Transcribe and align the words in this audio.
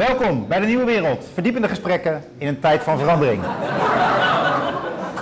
Welkom 0.00 0.48
bij 0.48 0.60
de 0.60 0.66
Nieuwe 0.66 0.84
Wereld. 0.84 1.24
Verdiepende 1.32 1.68
gesprekken 1.68 2.24
in 2.38 2.46
een 2.46 2.60
tijd 2.60 2.82
van 2.82 2.98
verandering. 2.98 3.42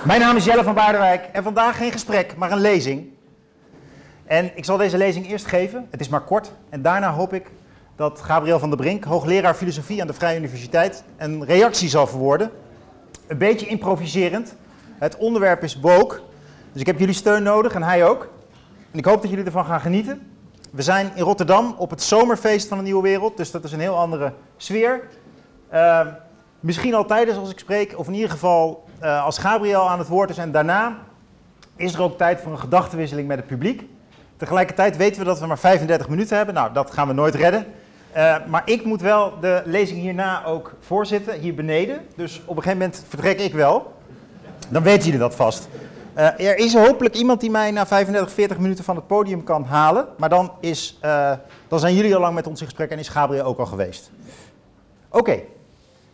Mijn 0.05 0.19
naam 0.19 0.35
is 0.35 0.45
Jelle 0.45 0.63
van 0.63 0.73
Baardenwijk 0.73 1.29
en 1.31 1.43
vandaag 1.43 1.77
geen 1.77 1.91
gesprek, 1.91 2.35
maar 2.37 2.51
een 2.51 2.61
lezing. 2.61 3.07
En 4.25 4.51
ik 4.55 4.65
zal 4.65 4.77
deze 4.77 4.97
lezing 4.97 5.27
eerst 5.27 5.45
geven, 5.45 5.87
het 5.89 5.99
is 5.99 6.09
maar 6.09 6.21
kort. 6.21 6.51
En 6.69 6.81
daarna 6.81 7.11
hoop 7.11 7.33
ik 7.33 7.51
dat 7.95 8.21
Gabriel 8.21 8.59
van 8.59 8.69
der 8.69 8.77
Brink, 8.77 9.03
hoogleraar 9.03 9.53
filosofie 9.53 10.01
aan 10.01 10.07
de 10.07 10.13
Vrije 10.13 10.37
Universiteit, 10.37 11.03
een 11.17 11.45
reactie 11.45 11.89
zal 11.89 12.07
verwoorden. 12.07 12.51
Een 13.27 13.37
beetje 13.37 13.67
improviserend. 13.67 14.55
Het 14.97 15.17
onderwerp 15.17 15.63
is 15.63 15.79
woke, 15.79 16.19
dus 16.71 16.81
ik 16.81 16.87
heb 16.87 16.99
jullie 16.99 17.13
steun 17.13 17.43
nodig 17.43 17.73
en 17.73 17.83
hij 17.83 18.05
ook. 18.05 18.29
En 18.91 18.97
ik 18.99 19.05
hoop 19.05 19.21
dat 19.21 19.29
jullie 19.29 19.45
ervan 19.45 19.65
gaan 19.65 19.81
genieten. 19.81 20.38
We 20.71 20.81
zijn 20.81 21.11
in 21.15 21.23
Rotterdam 21.23 21.75
op 21.77 21.89
het 21.89 22.03
zomerfeest 22.03 22.67
van 22.67 22.77
de 22.77 22.83
Nieuwe 22.83 23.01
Wereld, 23.01 23.37
dus 23.37 23.51
dat 23.51 23.63
is 23.63 23.71
een 23.71 23.79
heel 23.79 23.97
andere 23.97 24.33
sfeer. 24.57 25.01
Uh, 25.73 26.07
misschien 26.59 26.93
al 26.93 27.05
tijdens 27.05 27.37
als 27.37 27.51
ik 27.51 27.59
spreek, 27.59 27.93
of 27.97 28.07
in 28.07 28.13
ieder 28.13 28.29
geval 28.29 28.87
uh, 29.03 29.25
als 29.25 29.37
Gabriel 29.37 29.89
aan 29.89 29.99
het 29.99 30.07
woord 30.07 30.29
is 30.29 30.37
en 30.37 30.51
daarna 30.51 30.97
is 31.75 31.93
er 31.93 32.01
ook 32.01 32.17
tijd 32.17 32.41
voor 32.41 32.51
een 32.51 32.59
gedachtenwisseling 32.59 33.27
met 33.27 33.37
het 33.37 33.47
publiek. 33.47 33.83
Tegelijkertijd 34.37 34.97
weten 34.97 35.19
we 35.19 35.25
dat 35.25 35.39
we 35.39 35.45
maar 35.45 35.59
35 35.59 36.09
minuten 36.09 36.37
hebben. 36.37 36.55
Nou, 36.55 36.73
dat 36.73 36.91
gaan 36.91 37.07
we 37.07 37.13
nooit 37.13 37.35
redden. 37.35 37.65
Uh, 38.15 38.35
maar 38.47 38.61
ik 38.65 38.85
moet 38.85 39.01
wel 39.01 39.39
de 39.39 39.61
lezing 39.65 39.99
hierna 39.99 40.45
ook 40.45 40.73
voorzitten, 40.79 41.39
hier 41.39 41.53
beneden. 41.53 42.05
Dus 42.15 42.41
op 42.45 42.57
een 42.57 42.63
gegeven 42.63 42.77
moment 42.77 43.05
vertrek 43.07 43.39
ik 43.39 43.53
wel. 43.53 43.93
Dan 44.69 44.83
weten 44.83 45.03
jullie 45.03 45.19
dat 45.19 45.35
vast. 45.35 45.67
Uh, 46.19 46.25
er 46.25 46.57
is 46.57 46.73
hopelijk 46.73 47.15
iemand 47.15 47.39
die 47.41 47.49
mij 47.49 47.71
na 47.71 47.87
35, 47.87 48.31
40 48.31 48.57
minuten 48.59 48.83
van 48.83 48.95
het 48.95 49.07
podium 49.07 49.43
kan 49.43 49.63
halen. 49.63 50.07
Maar 50.17 50.29
dan, 50.29 50.51
is, 50.59 50.99
uh, 51.03 51.33
dan 51.67 51.79
zijn 51.79 51.95
jullie 51.95 52.15
al 52.15 52.21
lang 52.21 52.35
met 52.35 52.47
ons 52.47 52.59
in 52.59 52.65
gesprek 52.65 52.89
en 52.89 52.99
is 52.99 53.09
Gabriel 53.09 53.43
ook 53.43 53.59
al 53.59 53.65
geweest. 53.65 54.11
Oké, 55.09 55.39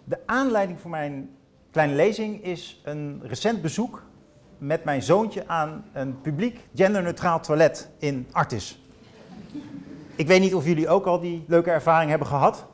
de 0.03 0.17
aanleiding 0.25 0.79
voor 0.79 0.89
mijn 0.89 1.29
kleine 1.71 1.93
lezing 1.95 2.43
is 2.43 2.81
een 2.83 3.21
recent 3.23 3.61
bezoek 3.61 4.03
met 4.57 4.83
mijn 4.83 5.01
zoontje 5.01 5.47
aan 5.47 5.85
een 5.93 6.21
publiek 6.21 6.59
genderneutraal 6.75 7.39
toilet 7.39 7.89
in 7.97 8.27
Artis. 8.31 8.81
Ik 10.15 10.27
weet 10.27 10.41
niet 10.41 10.55
of 10.55 10.65
jullie 10.65 10.89
ook 10.89 11.05
al 11.05 11.19
die 11.19 11.43
leuke 11.47 11.71
ervaring 11.71 12.09
hebben 12.09 12.27
gehad. 12.27 12.65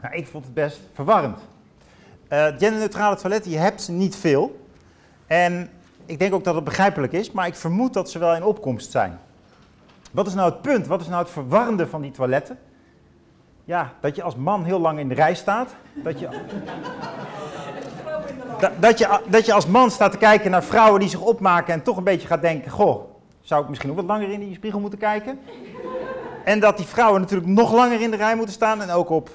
Maar 0.00 0.14
ik 0.14 0.26
vond 0.26 0.44
het 0.44 0.54
best 0.54 0.80
verwarrend. 0.92 1.38
Uh, 1.38 2.46
genderneutrale 2.46 3.16
toiletten, 3.16 3.50
je 3.50 3.58
hebt 3.58 3.88
niet 3.88 4.16
veel. 4.16 4.66
En 5.26 5.70
ik 6.08 6.18
denk 6.18 6.34
ook 6.34 6.44
dat 6.44 6.54
het 6.54 6.64
begrijpelijk 6.64 7.12
is, 7.12 7.32
maar 7.32 7.46
ik 7.46 7.54
vermoed 7.54 7.92
dat 7.92 8.10
ze 8.10 8.18
wel 8.18 8.34
in 8.34 8.44
opkomst 8.44 8.90
zijn. 8.90 9.18
Wat 10.10 10.26
is 10.26 10.34
nou 10.34 10.50
het 10.50 10.62
punt? 10.62 10.86
Wat 10.86 11.00
is 11.00 11.06
nou 11.08 11.22
het 11.22 11.32
verwarrende 11.32 11.86
van 11.86 12.00
die 12.00 12.10
toiletten? 12.10 12.58
Ja, 13.64 13.92
dat 14.00 14.16
je 14.16 14.22
als 14.22 14.36
man 14.36 14.64
heel 14.64 14.78
lang 14.78 14.98
in 14.98 15.08
de 15.08 15.14
rij 15.14 15.34
staat. 15.34 15.74
Dat 15.94 16.18
je, 16.20 16.28
dat, 18.80 18.98
je, 18.98 19.20
dat 19.28 19.46
je 19.46 19.52
als 19.52 19.66
man 19.66 19.90
staat 19.90 20.12
te 20.12 20.18
kijken 20.18 20.50
naar 20.50 20.64
vrouwen 20.64 21.00
die 21.00 21.08
zich 21.08 21.20
opmaken 21.20 21.74
en 21.74 21.82
toch 21.82 21.96
een 21.96 22.04
beetje 22.04 22.28
gaat 22.28 22.42
denken: 22.42 22.70
Goh, 22.70 23.04
zou 23.40 23.62
ik 23.62 23.68
misschien 23.68 23.90
ook 23.90 23.96
wat 23.96 24.04
langer 24.04 24.30
in 24.30 24.40
die 24.40 24.54
spiegel 24.54 24.80
moeten 24.80 24.98
kijken? 24.98 25.40
En 26.44 26.60
dat 26.60 26.76
die 26.76 26.86
vrouwen 26.86 27.20
natuurlijk 27.20 27.48
nog 27.48 27.72
langer 27.72 28.00
in 28.00 28.10
de 28.10 28.16
rij 28.16 28.36
moeten 28.36 28.54
staan 28.54 28.82
en 28.82 28.90
ook 28.90 29.10
op, 29.10 29.30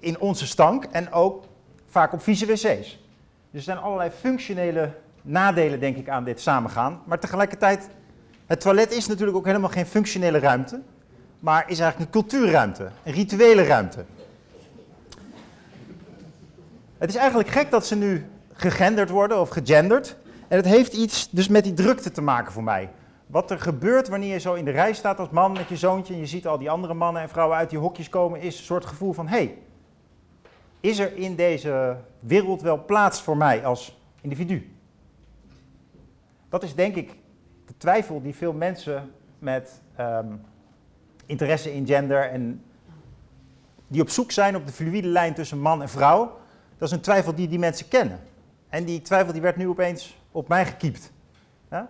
in 0.00 0.20
onze 0.20 0.46
stank 0.46 0.84
en 0.84 1.12
ook 1.12 1.44
vaak 1.88 2.12
op 2.12 2.22
vieze 2.22 2.46
wc's. 2.46 2.64
Dus 2.64 2.98
er 3.52 3.60
zijn 3.60 3.78
allerlei 3.78 4.10
functionele 4.10 4.92
nadelen, 5.22 5.80
denk 5.80 5.96
ik, 5.96 6.08
aan 6.08 6.24
dit 6.24 6.40
samengaan. 6.40 7.00
Maar 7.04 7.18
tegelijkertijd, 7.18 7.88
het 8.46 8.60
toilet 8.60 8.92
is 8.92 9.06
natuurlijk 9.06 9.36
ook 9.36 9.46
helemaal 9.46 9.70
geen 9.70 9.86
functionele 9.86 10.38
ruimte, 10.38 10.80
maar 11.38 11.64
is 11.70 11.78
eigenlijk 11.78 11.98
een 11.98 12.20
cultuurruimte, 12.20 12.88
een 13.04 13.12
rituele 13.12 13.62
ruimte. 13.62 14.04
Het 16.98 17.10
is 17.10 17.16
eigenlijk 17.16 17.48
gek 17.48 17.70
dat 17.70 17.86
ze 17.86 17.96
nu 17.96 18.26
gegenderd 18.52 19.10
worden 19.10 19.40
of 19.40 19.48
gegenderd. 19.48 20.16
En 20.48 20.56
het 20.56 20.66
heeft 20.66 20.92
iets 20.92 21.30
dus 21.30 21.48
met 21.48 21.64
die 21.64 21.74
drukte 21.74 22.10
te 22.10 22.22
maken 22.22 22.52
voor 22.52 22.62
mij. 22.62 22.90
Wat 23.26 23.50
er 23.50 23.60
gebeurt 23.60 24.08
wanneer 24.08 24.32
je 24.32 24.38
zo 24.38 24.54
in 24.54 24.64
de 24.64 24.70
rij 24.70 24.92
staat 24.92 25.18
als 25.18 25.30
man 25.30 25.52
met 25.52 25.68
je 25.68 25.76
zoontje 25.76 26.14
en 26.14 26.20
je 26.20 26.26
ziet 26.26 26.46
al 26.46 26.58
die 26.58 26.70
andere 26.70 26.94
mannen 26.94 27.22
en 27.22 27.28
vrouwen 27.28 27.56
uit 27.56 27.70
die 27.70 27.78
hokjes 27.78 28.08
komen, 28.08 28.40
is 28.40 28.58
een 28.58 28.64
soort 28.64 28.84
gevoel 28.84 29.12
van: 29.12 29.28
hé, 29.28 29.36
hey, 29.36 29.58
is 30.80 30.98
er 30.98 31.16
in 31.16 31.34
deze 31.34 31.96
wereld 32.20 32.62
wel 32.62 32.84
plaats 32.84 33.22
voor 33.22 33.36
mij 33.36 33.64
als 33.64 33.98
individu? 34.20 34.79
Dat 36.50 36.62
is 36.62 36.74
denk 36.74 36.94
ik 36.94 37.16
de 37.66 37.74
twijfel 37.76 38.22
die 38.22 38.34
veel 38.34 38.52
mensen 38.52 39.12
met 39.38 39.82
um, 40.00 40.40
interesse 41.26 41.74
in 41.74 41.86
gender 41.86 42.30
en 42.30 42.64
die 43.86 44.02
op 44.02 44.10
zoek 44.10 44.30
zijn 44.30 44.56
op 44.56 44.66
de 44.66 44.72
fluïde 44.72 45.08
lijn 45.08 45.34
tussen 45.34 45.58
man 45.58 45.82
en 45.82 45.88
vrouw, 45.88 46.38
dat 46.78 46.88
is 46.88 46.94
een 46.94 47.00
twijfel 47.00 47.34
die 47.34 47.48
die 47.48 47.58
mensen 47.58 47.88
kennen. 47.88 48.20
En 48.68 48.84
die 48.84 49.02
twijfel 49.02 49.32
die 49.32 49.42
werd 49.42 49.56
nu 49.56 49.68
opeens 49.68 50.18
op 50.32 50.48
mij 50.48 50.66
gekiept. 50.66 51.12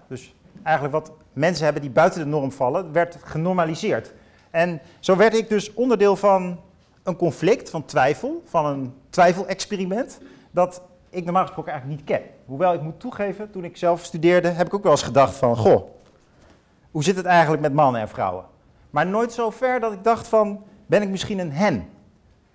Dus 0.09 0.35
eigenlijk 0.63 0.95
wat 0.95 1.13
mensen 1.33 1.65
hebben 1.65 1.83
die 1.83 1.91
buiten 1.91 2.21
de 2.21 2.27
norm 2.27 2.53
vallen, 2.53 2.93
werd 2.93 3.17
genormaliseerd. 3.25 4.13
En 4.51 4.81
zo 4.99 5.17
werd 5.17 5.35
ik 5.35 5.49
dus 5.49 5.75
onderdeel 5.75 6.17
van 6.17 6.61
een 7.03 7.17
conflict, 7.17 7.71
van 7.71 7.85
twijfel, 7.85 8.43
van 8.47 8.67
een 8.67 8.95
twijfelexperiment, 9.11 10.21
dat 10.51 10.83
ik 11.11 11.25
normaal 11.25 11.43
gesproken 11.43 11.73
eigenlijk 11.73 12.01
niet 12.01 12.11
ken. 12.11 12.29
Hoewel 12.45 12.75
ik 12.75 12.81
moet 12.81 13.01
toegeven, 13.01 13.51
toen 13.51 13.65
ik 13.65 13.77
zelf 13.77 14.05
studeerde, 14.05 14.49
heb 14.49 14.67
ik 14.67 14.75
ook 14.75 14.83
wel 14.83 14.93
eens 14.93 15.03
gedacht 15.03 15.35
van, 15.35 15.57
goh, 15.57 15.89
hoe 16.91 17.03
zit 17.03 17.17
het 17.17 17.27
eigenlijk 17.27 17.63
met 17.63 17.73
mannen 17.73 18.01
en 18.01 18.09
vrouwen? 18.09 18.45
Maar 18.91 19.07
nooit 19.07 19.33
zo 19.33 19.51
ver 19.51 19.81
dat 19.81 19.93
ik 19.93 20.05
dacht 20.05 20.29
van, 20.29 20.65
ben 20.87 21.03
ik 21.03 21.09
misschien 21.09 21.39
een 21.39 21.53
hen? 21.53 21.89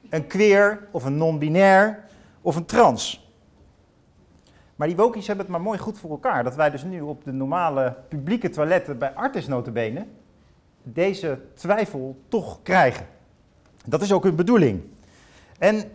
Een 0.09 0.27
queer 0.27 0.87
of 0.91 1.03
een 1.03 1.17
non-binair 1.17 2.03
of 2.41 2.55
een 2.55 2.65
trans? 2.65 3.29
Maar 4.75 4.87
die 4.87 4.95
wokies 4.95 5.27
hebben 5.27 5.45
het 5.45 5.55
maar 5.55 5.63
mooi 5.63 5.79
goed 5.79 5.99
voor 5.99 6.09
elkaar. 6.09 6.43
Dat 6.43 6.55
wij 6.55 6.69
dus 6.69 6.83
nu 6.83 7.01
op 7.01 7.23
de 7.23 7.31
normale 7.31 7.95
publieke 8.07 8.49
toiletten 8.49 8.97
bij 8.97 9.13
Artis 9.13 9.47
notabene 9.47 10.05
deze 10.83 11.39
twijfel 11.53 12.17
toch 12.27 12.59
krijgen. 12.63 13.07
Dat 13.85 14.01
is 14.01 14.13
ook 14.13 14.23
hun 14.23 14.35
bedoeling. 14.35 14.83
En 15.57 15.91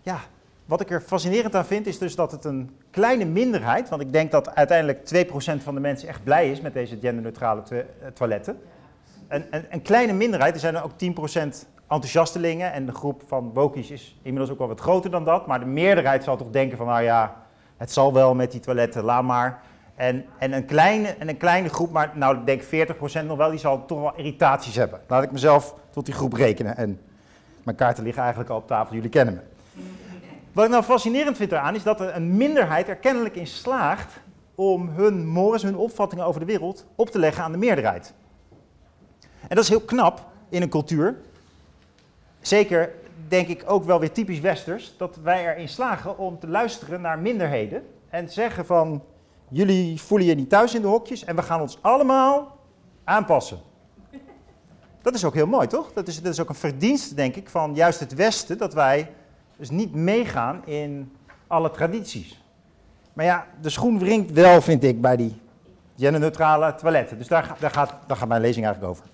ja, 0.00 0.20
wat 0.64 0.80
ik 0.80 0.90
er 0.90 1.00
fascinerend 1.00 1.54
aan 1.54 1.64
vind 1.64 1.86
is 1.86 1.98
dus 1.98 2.14
dat 2.14 2.32
het 2.32 2.44
een 2.44 2.76
kleine 2.90 3.24
minderheid, 3.24 3.88
want 3.88 4.02
ik 4.02 4.12
denk 4.12 4.30
dat 4.30 4.54
uiteindelijk 4.54 5.26
2% 5.58 5.62
van 5.62 5.74
de 5.74 5.80
mensen 5.80 6.08
echt 6.08 6.24
blij 6.24 6.50
is 6.50 6.60
met 6.60 6.72
deze 6.72 6.98
genderneutrale 7.00 7.62
toiletten. 8.14 8.60
Een, 9.28 9.44
een, 9.50 9.64
een, 9.70 9.82
kleine 9.82 10.12
minderheid, 10.12 10.54
er 10.54 10.60
zijn 10.60 10.74
er 10.74 10.84
ook 10.84 10.92
10% 10.92 11.68
enthousiastelingen 11.88 12.72
en 12.72 12.86
de 12.86 12.92
groep 12.92 13.22
van 13.26 13.50
wokies 13.54 13.90
is 13.90 14.16
inmiddels 14.22 14.50
ook 14.50 14.58
wel 14.58 14.68
wat 14.68 14.80
groter 14.80 15.10
dan 15.10 15.24
dat, 15.24 15.46
maar 15.46 15.60
de 15.60 15.66
meerderheid 15.66 16.24
zal 16.24 16.36
toch 16.36 16.50
denken 16.50 16.76
van 16.76 16.86
nou 16.86 17.02
ja, 17.02 17.36
het 17.76 17.92
zal 17.92 18.12
wel 18.12 18.34
met 18.34 18.50
die 18.50 18.60
toiletten, 18.60 19.04
laat 19.04 19.22
maar. 19.22 19.60
En, 19.94 20.24
en, 20.38 20.52
een, 20.52 20.64
kleine, 20.64 21.08
en 21.08 21.28
een 21.28 21.36
kleine 21.36 21.68
groep, 21.68 21.90
maar 21.90 22.10
nou 22.14 22.38
ik 22.38 22.46
denk 22.46 22.88
40% 23.22 23.26
nog 23.26 23.36
wel, 23.36 23.50
die 23.50 23.58
zal 23.58 23.86
toch 23.86 24.00
wel 24.00 24.16
irritaties 24.16 24.76
hebben. 24.76 25.00
Laat 25.06 25.22
ik 25.22 25.32
mezelf 25.32 25.74
tot 25.90 26.04
die 26.04 26.14
groep 26.14 26.32
rekenen. 26.32 26.76
En 26.76 27.00
mijn 27.64 27.76
kaarten 27.76 28.04
liggen 28.04 28.22
eigenlijk 28.22 28.52
al 28.52 28.58
op 28.58 28.66
tafel, 28.66 28.94
jullie 28.94 29.10
kennen 29.10 29.34
me. 29.34 29.51
Wat 30.52 30.64
ik 30.64 30.70
nou 30.70 30.82
fascinerend 30.82 31.36
vind 31.36 31.52
eraan 31.52 31.74
is 31.74 31.82
dat 31.82 32.00
er 32.00 32.16
een 32.16 32.36
minderheid 32.36 32.88
er 32.88 32.96
kennelijk 32.96 33.36
in 33.36 33.46
slaagt 33.46 34.12
om 34.54 34.88
hun 34.88 35.26
mores, 35.26 35.62
hun 35.62 35.76
opvattingen 35.76 36.24
over 36.24 36.40
de 36.40 36.46
wereld 36.46 36.86
op 36.94 37.10
te 37.10 37.18
leggen 37.18 37.44
aan 37.44 37.52
de 37.52 37.58
meerderheid. 37.58 38.14
En 39.20 39.56
dat 39.56 39.58
is 39.58 39.68
heel 39.68 39.80
knap 39.80 40.26
in 40.48 40.62
een 40.62 40.68
cultuur. 40.68 41.16
Zeker 42.40 42.92
denk 43.28 43.48
ik 43.48 43.62
ook 43.66 43.84
wel 43.84 44.00
weer 44.00 44.12
typisch 44.12 44.40
westers, 44.40 44.94
dat 44.96 45.16
wij 45.22 45.46
erin 45.46 45.68
slagen 45.68 46.18
om 46.18 46.38
te 46.38 46.48
luisteren 46.48 47.00
naar 47.00 47.18
minderheden 47.18 47.82
en 48.10 48.28
zeggen 48.28 48.66
van 48.66 49.02
jullie 49.48 50.00
voelen 50.00 50.26
je 50.26 50.34
niet 50.34 50.48
thuis 50.48 50.74
in 50.74 50.82
de 50.82 50.88
hokjes 50.88 51.24
en 51.24 51.36
we 51.36 51.42
gaan 51.42 51.60
ons 51.60 51.78
allemaal 51.80 52.58
aanpassen. 53.04 53.58
Dat 55.02 55.14
is 55.14 55.24
ook 55.24 55.34
heel 55.34 55.46
mooi, 55.46 55.66
toch? 55.66 55.92
Dat 55.92 56.08
is, 56.08 56.22
dat 56.22 56.32
is 56.32 56.40
ook 56.40 56.48
een 56.48 56.54
verdienste, 56.54 57.14
denk 57.14 57.36
ik, 57.36 57.48
van 57.48 57.74
juist 57.74 58.00
het 58.00 58.14
Westen, 58.14 58.58
dat 58.58 58.74
wij 58.74 59.10
dus 59.62 59.70
niet 59.70 59.94
meegaan 59.94 60.66
in 60.66 61.16
alle 61.46 61.70
tradities. 61.70 62.42
Maar 63.12 63.24
ja, 63.24 63.46
de 63.60 63.70
schoen 63.70 63.98
wringt 63.98 64.30
wel, 64.30 64.60
vind 64.60 64.84
ik, 64.84 65.00
bij 65.00 65.16
die 65.16 65.40
genderneutrale 65.96 66.74
toiletten. 66.74 67.18
Dus 67.18 67.28
daar, 67.28 67.56
daar, 67.58 67.70
gaat, 67.70 67.94
daar 68.06 68.16
gaat 68.16 68.28
mijn 68.28 68.40
lezing 68.40 68.64
eigenlijk 68.64 68.94
over. 68.94 69.10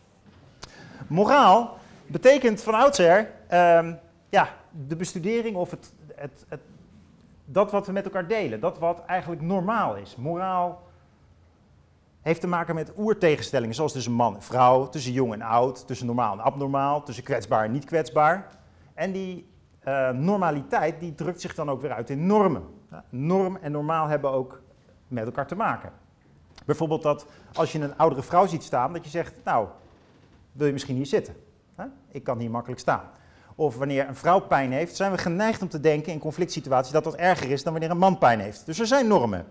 Moraal 1.06 1.78
betekent 2.06 2.62
van 2.62 2.74
oudsher 2.74 3.30
um, 3.52 3.98
ja, 4.28 4.48
de 4.86 4.96
bestudering 4.96 5.56
of 5.56 5.70
het, 5.70 5.92
het, 6.14 6.44
het, 6.48 6.60
dat 7.44 7.70
wat 7.70 7.86
we 7.86 7.92
met 7.92 8.04
elkaar 8.04 8.26
delen. 8.26 8.60
Dat 8.60 8.78
wat 8.78 9.02
eigenlijk 9.06 9.42
normaal 9.42 9.96
is. 9.96 10.16
Moraal 10.16 10.82
heeft 12.20 12.40
te 12.40 12.46
maken 12.46 12.74
met 12.74 12.92
oertegenstellingen, 12.96 13.74
zoals 13.74 13.92
tussen 13.92 14.12
man 14.12 14.34
en 14.34 14.42
vrouw, 14.42 14.88
tussen 14.88 15.12
jong 15.12 15.32
en 15.32 15.42
oud, 15.42 15.86
tussen 15.86 16.06
normaal 16.06 16.32
en 16.32 16.40
abnormaal, 16.40 17.02
tussen 17.02 17.24
kwetsbaar 17.24 17.64
en 17.64 17.72
niet 17.72 17.84
kwetsbaar. 17.84 18.46
En 18.94 19.12
die 19.12 19.56
uh, 19.88 20.10
normaliteit 20.10 21.00
die 21.00 21.14
drukt 21.14 21.40
zich 21.40 21.54
dan 21.54 21.70
ook 21.70 21.80
weer 21.80 21.92
uit 21.92 22.10
in 22.10 22.26
normen. 22.26 22.62
norm 23.08 23.56
en 23.56 23.72
normaal 23.72 24.06
hebben 24.06 24.30
ook 24.30 24.60
met 25.08 25.24
elkaar 25.24 25.46
te 25.46 25.56
maken. 25.56 25.92
Bijvoorbeeld 26.64 27.02
dat 27.02 27.26
als 27.54 27.72
je 27.72 27.80
een 27.80 27.96
oudere 27.96 28.22
vrouw 28.22 28.46
ziet 28.46 28.62
staan, 28.62 28.92
dat 28.92 29.04
je 29.04 29.10
zegt, 29.10 29.34
nou, 29.44 29.68
wil 30.52 30.66
je 30.66 30.72
misschien 30.72 30.96
hier 30.96 31.06
zitten? 31.06 31.34
Ik 32.08 32.24
kan 32.24 32.38
hier 32.38 32.50
makkelijk 32.50 32.80
staan. 32.80 33.10
of 33.54 33.76
wanneer 33.76 34.08
een 34.08 34.14
vrouw 34.14 34.40
pijn 34.40 34.72
heeft, 34.72 34.96
zijn 34.96 35.10
we 35.12 35.18
geneigd 35.18 35.62
om 35.62 35.68
te 35.68 35.80
denken 35.80 36.12
in 36.12 36.18
conflict 36.18 36.52
situaties 36.52 36.92
dat 36.92 37.04
dat 37.04 37.14
erger 37.14 37.50
is 37.50 37.62
dan 37.62 37.72
wanneer 37.72 37.90
een 37.90 37.98
man 37.98 38.18
pijn 38.18 38.40
heeft. 38.40 38.66
Dus 38.66 38.78
er 38.78 38.86
zijn 38.86 39.06
normen. 39.06 39.46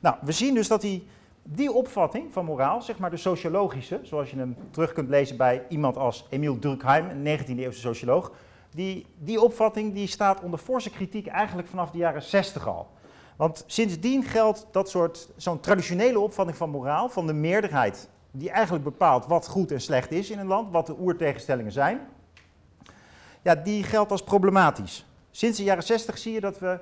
Nou, 0.00 0.16
we 0.20 0.32
zien 0.32 0.54
dus 0.54 0.68
dat 0.68 0.80
die, 0.80 1.06
die 1.42 1.72
opvatting 1.72 2.32
van 2.32 2.44
moraal, 2.44 2.82
zeg 2.82 2.98
maar 2.98 3.10
de 3.10 3.16
sociologische, 3.16 4.00
zoals 4.02 4.30
je 4.30 4.36
hem 4.36 4.56
terug 4.70 4.92
kunt 4.92 5.08
lezen 5.08 5.36
bij 5.36 5.62
iemand 5.68 5.96
als 5.96 6.26
Emile 6.30 6.58
Durkheim, 6.58 7.10
een 7.10 7.38
19e 7.38 7.58
eeuwse 7.58 7.80
socioloog, 7.80 8.32
die, 8.74 9.06
die 9.18 9.40
opvatting 9.40 9.94
die 9.94 10.06
staat 10.06 10.40
onder 10.40 10.58
forse 10.58 10.90
kritiek 10.90 11.26
eigenlijk 11.26 11.68
vanaf 11.68 11.90
de 11.90 11.98
jaren 11.98 12.22
60 12.22 12.66
al. 12.68 12.88
Want 13.36 13.64
sindsdien 13.66 14.22
geldt 14.22 14.66
dat 14.70 14.90
soort, 14.90 15.28
zo'n 15.36 15.60
traditionele 15.60 16.18
opvatting 16.18 16.56
van 16.56 16.70
moraal, 16.70 17.08
van 17.08 17.26
de 17.26 17.32
meerderheid, 17.32 18.08
die 18.30 18.50
eigenlijk 18.50 18.84
bepaalt 18.84 19.26
wat 19.26 19.48
goed 19.48 19.72
en 19.72 19.80
slecht 19.80 20.10
is 20.10 20.30
in 20.30 20.38
een 20.38 20.46
land, 20.46 20.70
wat 20.70 20.86
de 20.86 20.98
oertegenstellingen 20.98 21.72
zijn, 21.72 22.00
ja, 23.42 23.54
die 23.54 23.82
geldt 23.82 24.10
als 24.10 24.22
problematisch. 24.22 25.06
Sinds 25.30 25.58
de 25.58 25.64
jaren 25.64 25.82
60 25.82 26.18
zie 26.18 26.32
je 26.32 26.40
dat 26.40 26.58
we 26.58 26.80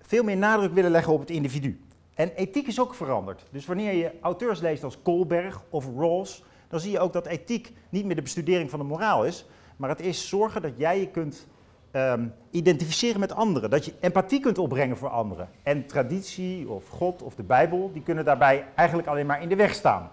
veel 0.00 0.24
meer 0.24 0.36
nadruk 0.36 0.72
willen 0.72 0.90
leggen 0.90 1.12
op 1.12 1.20
het 1.20 1.30
individu. 1.30 1.80
En 2.14 2.32
ethiek 2.34 2.66
is 2.66 2.80
ook 2.80 2.94
veranderd. 2.94 3.44
Dus 3.50 3.66
wanneer 3.66 3.92
je 3.92 4.12
auteurs 4.20 4.60
leest 4.60 4.84
als 4.84 5.02
Kohlberg 5.02 5.62
of 5.70 5.86
Rawls, 5.96 6.44
dan 6.68 6.80
zie 6.80 6.90
je 6.90 7.00
ook 7.00 7.12
dat 7.12 7.26
ethiek 7.26 7.72
niet 7.88 8.04
meer 8.04 8.16
de 8.16 8.22
bestudering 8.22 8.70
van 8.70 8.78
de 8.78 8.84
moraal 8.84 9.24
is, 9.24 9.46
maar 9.78 9.88
het 9.88 10.00
is 10.00 10.28
zorgen 10.28 10.62
dat 10.62 10.72
jij 10.76 11.00
je 11.00 11.08
kunt 11.08 11.46
um, 11.92 12.34
identificeren 12.50 13.20
met 13.20 13.32
anderen. 13.32 13.70
Dat 13.70 13.84
je 13.84 13.94
empathie 14.00 14.40
kunt 14.40 14.58
opbrengen 14.58 14.96
voor 14.96 15.08
anderen. 15.08 15.48
En 15.62 15.86
traditie 15.86 16.68
of 16.68 16.88
God 16.88 17.22
of 17.22 17.34
de 17.34 17.42
Bijbel, 17.42 17.90
die 17.92 18.02
kunnen 18.02 18.24
daarbij 18.24 18.66
eigenlijk 18.74 19.08
alleen 19.08 19.26
maar 19.26 19.42
in 19.42 19.48
de 19.48 19.56
weg 19.56 19.74
staan. 19.74 20.10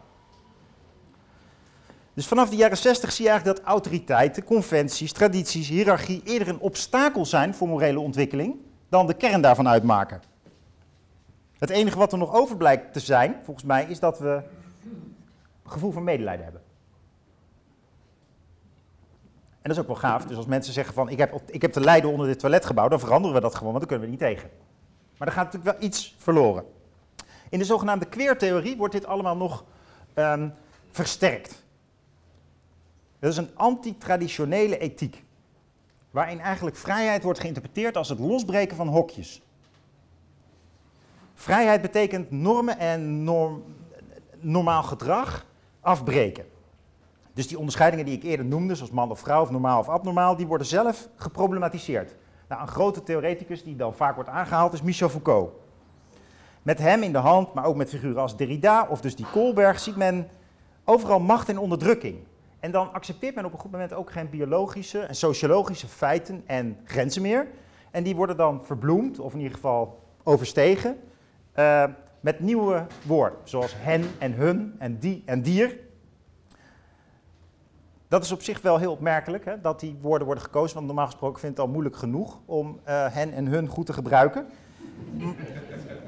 Dus 2.14 2.28
vanaf 2.28 2.50
de 2.50 2.56
jaren 2.56 2.78
60 2.78 3.12
zie 3.12 3.26
je 3.26 3.32
eigenlijk 3.32 3.60
dat 3.60 3.68
autoriteiten, 3.68 4.44
conventies, 4.44 5.12
tradities, 5.12 5.70
hiërarchie 5.70 6.22
eerder 6.24 6.48
een 6.48 6.60
obstakel 6.60 7.26
zijn 7.26 7.54
voor 7.54 7.68
morele 7.68 8.00
ontwikkeling 8.00 8.56
dan 8.90 9.08
de 9.08 9.14
kern 9.14 9.42
daarvan 9.42 9.68
uitmaken. 9.68 10.22
Het 11.58 11.70
enige 11.70 11.98
wat 11.98 12.12
er 12.12 12.18
nog 12.18 12.34
over 12.34 12.58
blijkt 12.58 12.94
te 12.94 13.00
zijn, 13.00 13.36
volgens 13.44 13.66
mij, 13.66 13.86
is 13.90 14.00
dat 14.00 14.20
we 14.20 14.42
gevoel 15.66 15.92
van 15.92 16.04
medelijden 16.04 16.44
hebben. 16.44 16.62
En 19.66 19.72
dat 19.72 19.80
is 19.80 19.84
ook 19.90 20.00
wel 20.00 20.10
gaaf. 20.10 20.26
Dus 20.26 20.38
als 20.38 20.46
mensen 20.46 20.74
zeggen 20.74 20.94
van 20.94 21.10
ik 21.10 21.18
heb, 21.18 21.42
ik 21.46 21.62
heb 21.62 21.72
te 21.72 21.80
lijden 21.80 22.10
onder 22.10 22.28
dit 22.28 22.40
toiletgebouw, 22.40 22.88
dan 22.88 23.00
veranderen 23.00 23.36
we 23.36 23.42
dat 23.42 23.56
gewoon, 23.56 23.74
want 23.74 23.80
dan 23.80 23.88
kunnen 23.88 24.06
we 24.06 24.12
niet 24.12 24.36
tegen. 24.36 24.50
Maar 25.18 25.28
dan 25.28 25.38
gaat 25.38 25.46
natuurlijk 25.46 25.78
wel 25.78 25.90
iets 25.90 26.16
verloren. 26.18 26.66
In 27.50 27.60
de 27.60 27.66
zogenaamde 27.66 28.06
queertheorie 28.06 28.78
wordt 28.78 28.94
dit 28.94 29.06
allemaal 29.06 29.38
nog 29.38 29.64
um, 30.16 30.54
versterkt. 30.92 31.64
Dat 33.20 33.32
is 33.32 33.38
een 33.38 33.50
antitraditionele 33.56 34.78
ethiek. 34.78 35.24
Waarin 36.12 36.40
eigenlijk 36.40 36.76
vrijheid 36.76 37.24
wordt 37.24 37.40
geïnterpreteerd 37.40 37.98
als 37.98 38.10
het 38.10 38.20
losbreken 38.20 38.76
van 38.76 38.88
hokjes. 38.88 39.42
Vrijheid 41.34 41.82
betekent 41.82 42.32
normen 42.32 42.80
en 42.80 43.24
norm, 43.24 43.64
normaal 44.40 44.84
gedrag 44.84 45.46
afbreken. 45.80 46.46
Dus 47.36 47.48
die 47.48 47.58
onderscheidingen 47.58 48.06
die 48.06 48.16
ik 48.16 48.24
eerder 48.24 48.46
noemde, 48.46 48.76
zoals 48.76 48.92
man 48.92 49.12
of 49.12 49.20
vrouw 49.20 49.42
of 49.42 49.52
normaal 49.52 49.80
of 49.80 49.90
abnormaal, 49.90 50.36
die 50.36 50.48
worden 50.48 50.68
zelf 50.68 51.10
geproblematiseerd. 51.16 52.16
Nou, 52.50 52.62
een 52.62 52.68
grote 52.68 53.04
theoreticus 53.04 53.64
die 53.64 53.76
dan 53.76 53.94
vaak 53.94 54.16
wordt 54.16 54.30
aangehaald 54.30 54.74
is 54.74 54.82
Michel 54.82 55.10
Foucault. 55.10 55.52
Met 56.62 56.80
hem 56.80 57.04
in 57.04 57.12
de 57.12 57.18
hand, 57.18 57.54
maar 57.54 57.66
ook 57.66 57.76
met 57.76 57.90
figuren 57.90 58.22
als 58.22 58.38
Derrida 58.38 58.88
of 58.90 59.02
dus 59.02 59.16
die 59.16 59.26
Koolberg, 59.32 59.80
ziet 59.80 59.96
men 59.96 60.28
overal 60.84 61.20
macht 61.20 61.50
en 61.50 61.58
onderdrukking. 61.58 62.18
En 62.60 62.72
dan 62.72 62.94
accepteert 62.94 63.36
men 63.36 63.46
op 63.46 63.54
een 63.54 63.60
goed 63.60 63.72
moment 63.72 63.94
ook 63.94 64.12
geen 64.12 64.30
biologische 64.30 65.00
en 65.00 65.16
sociologische 65.16 65.88
feiten 65.88 66.44
en 66.46 66.78
grenzen 66.84 67.22
meer. 67.22 67.48
En 67.92 68.04
die 68.04 68.16
worden 68.16 68.38
dan 68.38 68.66
verbloemd, 68.66 69.20
of 69.20 69.34
in 69.34 69.40
ieder 69.40 69.54
geval 69.54 70.00
overstegen, 70.24 70.98
uh, 71.56 71.84
met 72.20 72.40
nieuwe 72.40 72.86
woorden, 73.06 73.40
zoals 73.44 73.74
hen 73.78 74.04
en 74.18 74.34
hun 74.34 74.76
en 74.80 75.00
die 75.00 75.24
en 75.26 75.42
dier. 75.42 75.84
Dat 78.16 78.24
is 78.24 78.32
op 78.32 78.42
zich 78.42 78.62
wel 78.62 78.78
heel 78.78 78.92
opmerkelijk, 78.92 79.46
hè, 79.46 79.62
dat 79.62 79.80
die 79.80 79.98
woorden 80.02 80.26
worden 80.26 80.44
gekozen, 80.44 80.76
want 80.76 80.88
normaal 80.88 81.06
gesproken 81.06 81.40
vindt 81.40 81.58
het 81.58 81.66
al 81.66 81.72
moeilijk 81.72 81.96
genoeg 81.96 82.40
om 82.46 82.80
uh, 82.88 83.06
hen 83.10 83.34
en 83.34 83.46
hun 83.46 83.68
goed 83.68 83.86
te 83.86 83.94
gebruiken. 83.94 84.48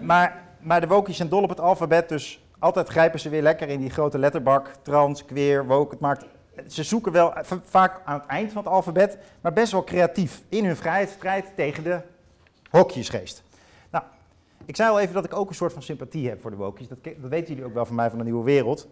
maar, 0.02 0.44
maar 0.60 0.82
de 0.82 0.88
wokies 0.88 1.18
zijn 1.18 1.30
dol 1.30 1.44
op 1.44 1.50
het 1.50 1.60
alfabet, 1.60 2.10
dus 2.10 2.46
altijd 2.60 2.88
grijpen 2.88 3.20
ze 3.20 3.30
weer 3.30 3.42
lekker 3.42 3.70
in 3.70 3.80
die 3.80 3.90
grote 3.90 4.18
letterbak, 4.18 4.72
trans, 4.82 5.26
queer, 5.26 5.66
woke. 5.66 5.92
Het 5.92 6.00
maakt, 6.00 6.26
ze 6.68 6.84
zoeken 6.84 7.12
wel 7.12 7.34
vaak 7.64 8.02
aan 8.06 8.20
het 8.20 8.30
eind 8.30 8.52
van 8.52 8.64
het 8.64 8.72
alfabet, 8.72 9.18
maar 9.42 9.54
best 9.54 9.72
wel 9.72 9.84
creatief 9.84 10.44
in 10.50 10.66
hun 10.66 10.76
vrijheidsstrijd 10.76 11.52
tegen 11.56 11.84
de 11.84 12.02
hokjesgeest. 12.70 13.44
Nou, 13.90 14.04
ik 14.66 14.76
zei 14.76 14.90
al 14.90 15.00
even 15.00 15.14
dat 15.14 15.26
ik 15.26 15.36
ook 15.36 15.50
een 15.50 15.56
soort 15.56 15.74
van 15.74 15.82
sympathie 15.82 16.30
heb 16.30 16.42
voor 16.42 16.52
de 16.52 16.58
wokies. 16.58 16.88
Dat, 16.88 17.04
dat 17.04 17.30
weten 17.30 17.48
jullie 17.48 17.66
ook 17.66 17.74
wel 17.74 17.86
van 17.86 17.96
mij 17.96 18.10
van 18.10 18.18
de 18.18 18.24
Nieuwe 18.24 18.44
Wereld. 18.44 18.88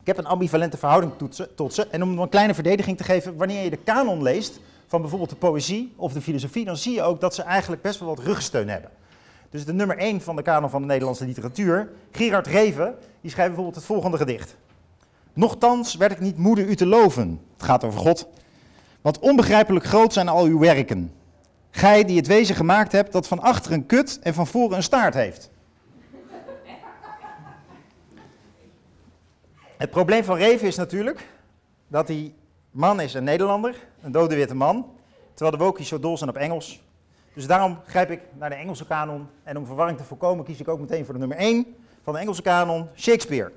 Ik 0.00 0.06
heb 0.06 0.18
een 0.18 0.26
ambivalente 0.26 0.76
verhouding 0.76 1.12
tot 1.54 1.74
ze. 1.74 1.86
En 1.90 2.02
om 2.02 2.18
een 2.18 2.28
kleine 2.28 2.54
verdediging 2.54 2.96
te 2.96 3.04
geven, 3.04 3.36
wanneer 3.36 3.64
je 3.64 3.70
de 3.70 3.76
kanon 3.76 4.22
leest 4.22 4.60
van 4.86 5.00
bijvoorbeeld 5.00 5.30
de 5.30 5.36
poëzie 5.36 5.92
of 5.96 6.12
de 6.12 6.20
filosofie, 6.20 6.64
dan 6.64 6.76
zie 6.76 6.94
je 6.94 7.02
ook 7.02 7.20
dat 7.20 7.34
ze 7.34 7.42
eigenlijk 7.42 7.82
best 7.82 7.98
wel 7.98 8.08
wat 8.08 8.24
rugsteun 8.24 8.68
hebben. 8.68 8.90
Dus 9.50 9.64
de 9.64 9.72
nummer 9.72 9.98
1 9.98 10.20
van 10.20 10.36
de 10.36 10.42
kanon 10.42 10.70
van 10.70 10.80
de 10.80 10.86
Nederlandse 10.86 11.24
literatuur, 11.24 11.90
Gerard 12.10 12.46
Reven, 12.46 12.94
die 13.20 13.30
schrijft 13.30 13.48
bijvoorbeeld 13.48 13.76
het 13.76 13.84
volgende 13.84 14.16
gedicht. 14.16 14.56
Nochtans 15.32 15.94
werd 15.94 16.12
ik 16.12 16.20
niet 16.20 16.36
moede 16.36 16.64
u 16.64 16.76
te 16.76 16.86
loven. 16.86 17.40
Het 17.52 17.62
gaat 17.62 17.84
over 17.84 18.00
God. 18.00 18.28
Want 19.00 19.18
onbegrijpelijk 19.18 19.84
groot 19.84 20.12
zijn 20.12 20.28
al 20.28 20.44
uw 20.44 20.58
werken. 20.58 21.12
Gij 21.70 22.04
die 22.04 22.16
het 22.16 22.26
wezen 22.26 22.54
gemaakt 22.54 22.92
hebt 22.92 23.12
dat 23.12 23.28
van 23.28 23.40
achter 23.40 23.72
een 23.72 23.86
kut 23.86 24.18
en 24.22 24.34
van 24.34 24.46
voren 24.46 24.76
een 24.76 24.82
staart 24.82 25.14
heeft. 25.14 25.50
Het 29.80 29.90
probleem 29.90 30.24
van 30.24 30.36
Reven 30.36 30.66
is 30.66 30.76
natuurlijk 30.76 31.26
dat 31.88 32.06
die 32.06 32.34
man 32.70 33.00
is 33.00 33.14
een 33.14 33.24
Nederlander, 33.24 33.74
een 34.02 34.12
dode 34.12 34.34
witte 34.34 34.54
man, 34.54 34.86
terwijl 35.34 35.56
de 35.56 35.64
wokies 35.64 35.88
zo 35.88 35.98
dol 35.98 36.16
zijn 36.16 36.30
op 36.30 36.36
Engels. 36.36 36.82
Dus 37.34 37.46
daarom 37.46 37.78
grijp 37.86 38.10
ik 38.10 38.20
naar 38.38 38.48
de 38.48 38.54
Engelse 38.54 38.86
kanon 38.86 39.26
en 39.42 39.56
om 39.56 39.66
verwarring 39.66 39.98
te 39.98 40.04
voorkomen 40.04 40.44
kies 40.44 40.60
ik 40.60 40.68
ook 40.68 40.80
meteen 40.80 41.04
voor 41.04 41.14
de 41.14 41.20
nummer 41.20 41.36
1 41.36 41.74
van 42.02 42.12
de 42.12 42.18
Engelse 42.18 42.42
kanon, 42.42 42.88
Shakespeare. 42.96 43.52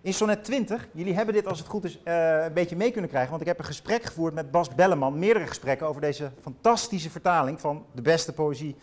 In 0.00 0.14
sonnet 0.14 0.44
20, 0.44 0.88
jullie 0.92 1.14
hebben 1.14 1.34
dit 1.34 1.46
als 1.46 1.58
het 1.58 1.68
goed 1.68 1.84
is 1.84 1.98
uh, 2.04 2.44
een 2.44 2.52
beetje 2.52 2.76
mee 2.76 2.90
kunnen 2.90 3.10
krijgen, 3.10 3.30
want 3.30 3.42
ik 3.42 3.48
heb 3.48 3.58
een 3.58 3.64
gesprek 3.64 4.02
gevoerd 4.02 4.34
met 4.34 4.50
Bas 4.50 4.74
Belleman, 4.74 5.18
meerdere 5.18 5.46
gesprekken 5.46 5.86
over 5.86 6.00
deze 6.00 6.30
fantastische 6.40 7.10
vertaling 7.10 7.60
van 7.60 7.84
de 7.92 8.02
beste 8.02 8.32
poëzie 8.32 8.76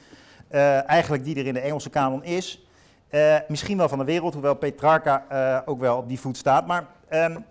uh, 0.52 0.90
eigenlijk 0.90 1.24
die 1.24 1.36
er 1.36 1.48
in 1.48 1.54
de 1.54 1.60
Engelse 1.60 1.90
kanon 1.90 2.24
is. 2.24 2.69
Uh, 3.12 3.38
misschien 3.48 3.78
wel 3.78 3.90
van 3.90 3.98
de 3.98 4.04
wereld, 4.04 4.34
hoewel 4.34 4.56
Petrarca 4.56 5.26
uh, 5.32 5.62
ook 5.66 5.80
wel 5.80 5.98
op 5.98 6.08
die 6.08 6.20
voet 6.20 6.38
staat. 6.38 6.68
Maar 6.68 6.88
um, 7.10 7.46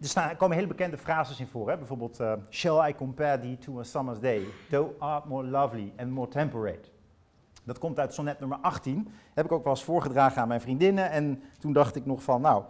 er, 0.00 0.08
staan, 0.08 0.36
komen 0.36 0.56
hele 0.56 0.68
bekende 0.68 0.98
frases 0.98 1.40
in 1.40 1.46
voor. 1.46 1.68
Hè? 1.68 1.76
Bijvoorbeeld, 1.76 2.20
uh, 2.20 2.32
Shall 2.50 2.88
I 2.88 2.94
compare 2.94 3.40
thee 3.40 3.58
to 3.58 3.78
a 3.78 3.82
summer's 3.82 4.20
day? 4.20 4.44
Thou 4.70 4.94
art 4.98 5.24
more 5.24 5.46
lovely 5.46 5.92
and 5.96 6.10
more 6.10 6.28
temperate. 6.28 6.88
Dat 7.64 7.78
komt 7.78 7.98
uit 7.98 8.14
sonnet 8.14 8.40
nummer 8.40 8.58
18. 8.60 9.04
Dat 9.04 9.12
heb 9.34 9.44
ik 9.44 9.52
ook 9.52 9.64
wel 9.64 9.72
eens 9.72 9.84
voorgedragen 9.84 10.42
aan 10.42 10.48
mijn 10.48 10.60
vriendinnen. 10.60 11.10
En 11.10 11.42
toen 11.58 11.72
dacht 11.72 11.96
ik 11.96 12.06
nog 12.06 12.22
van, 12.22 12.40
nou, 12.40 12.64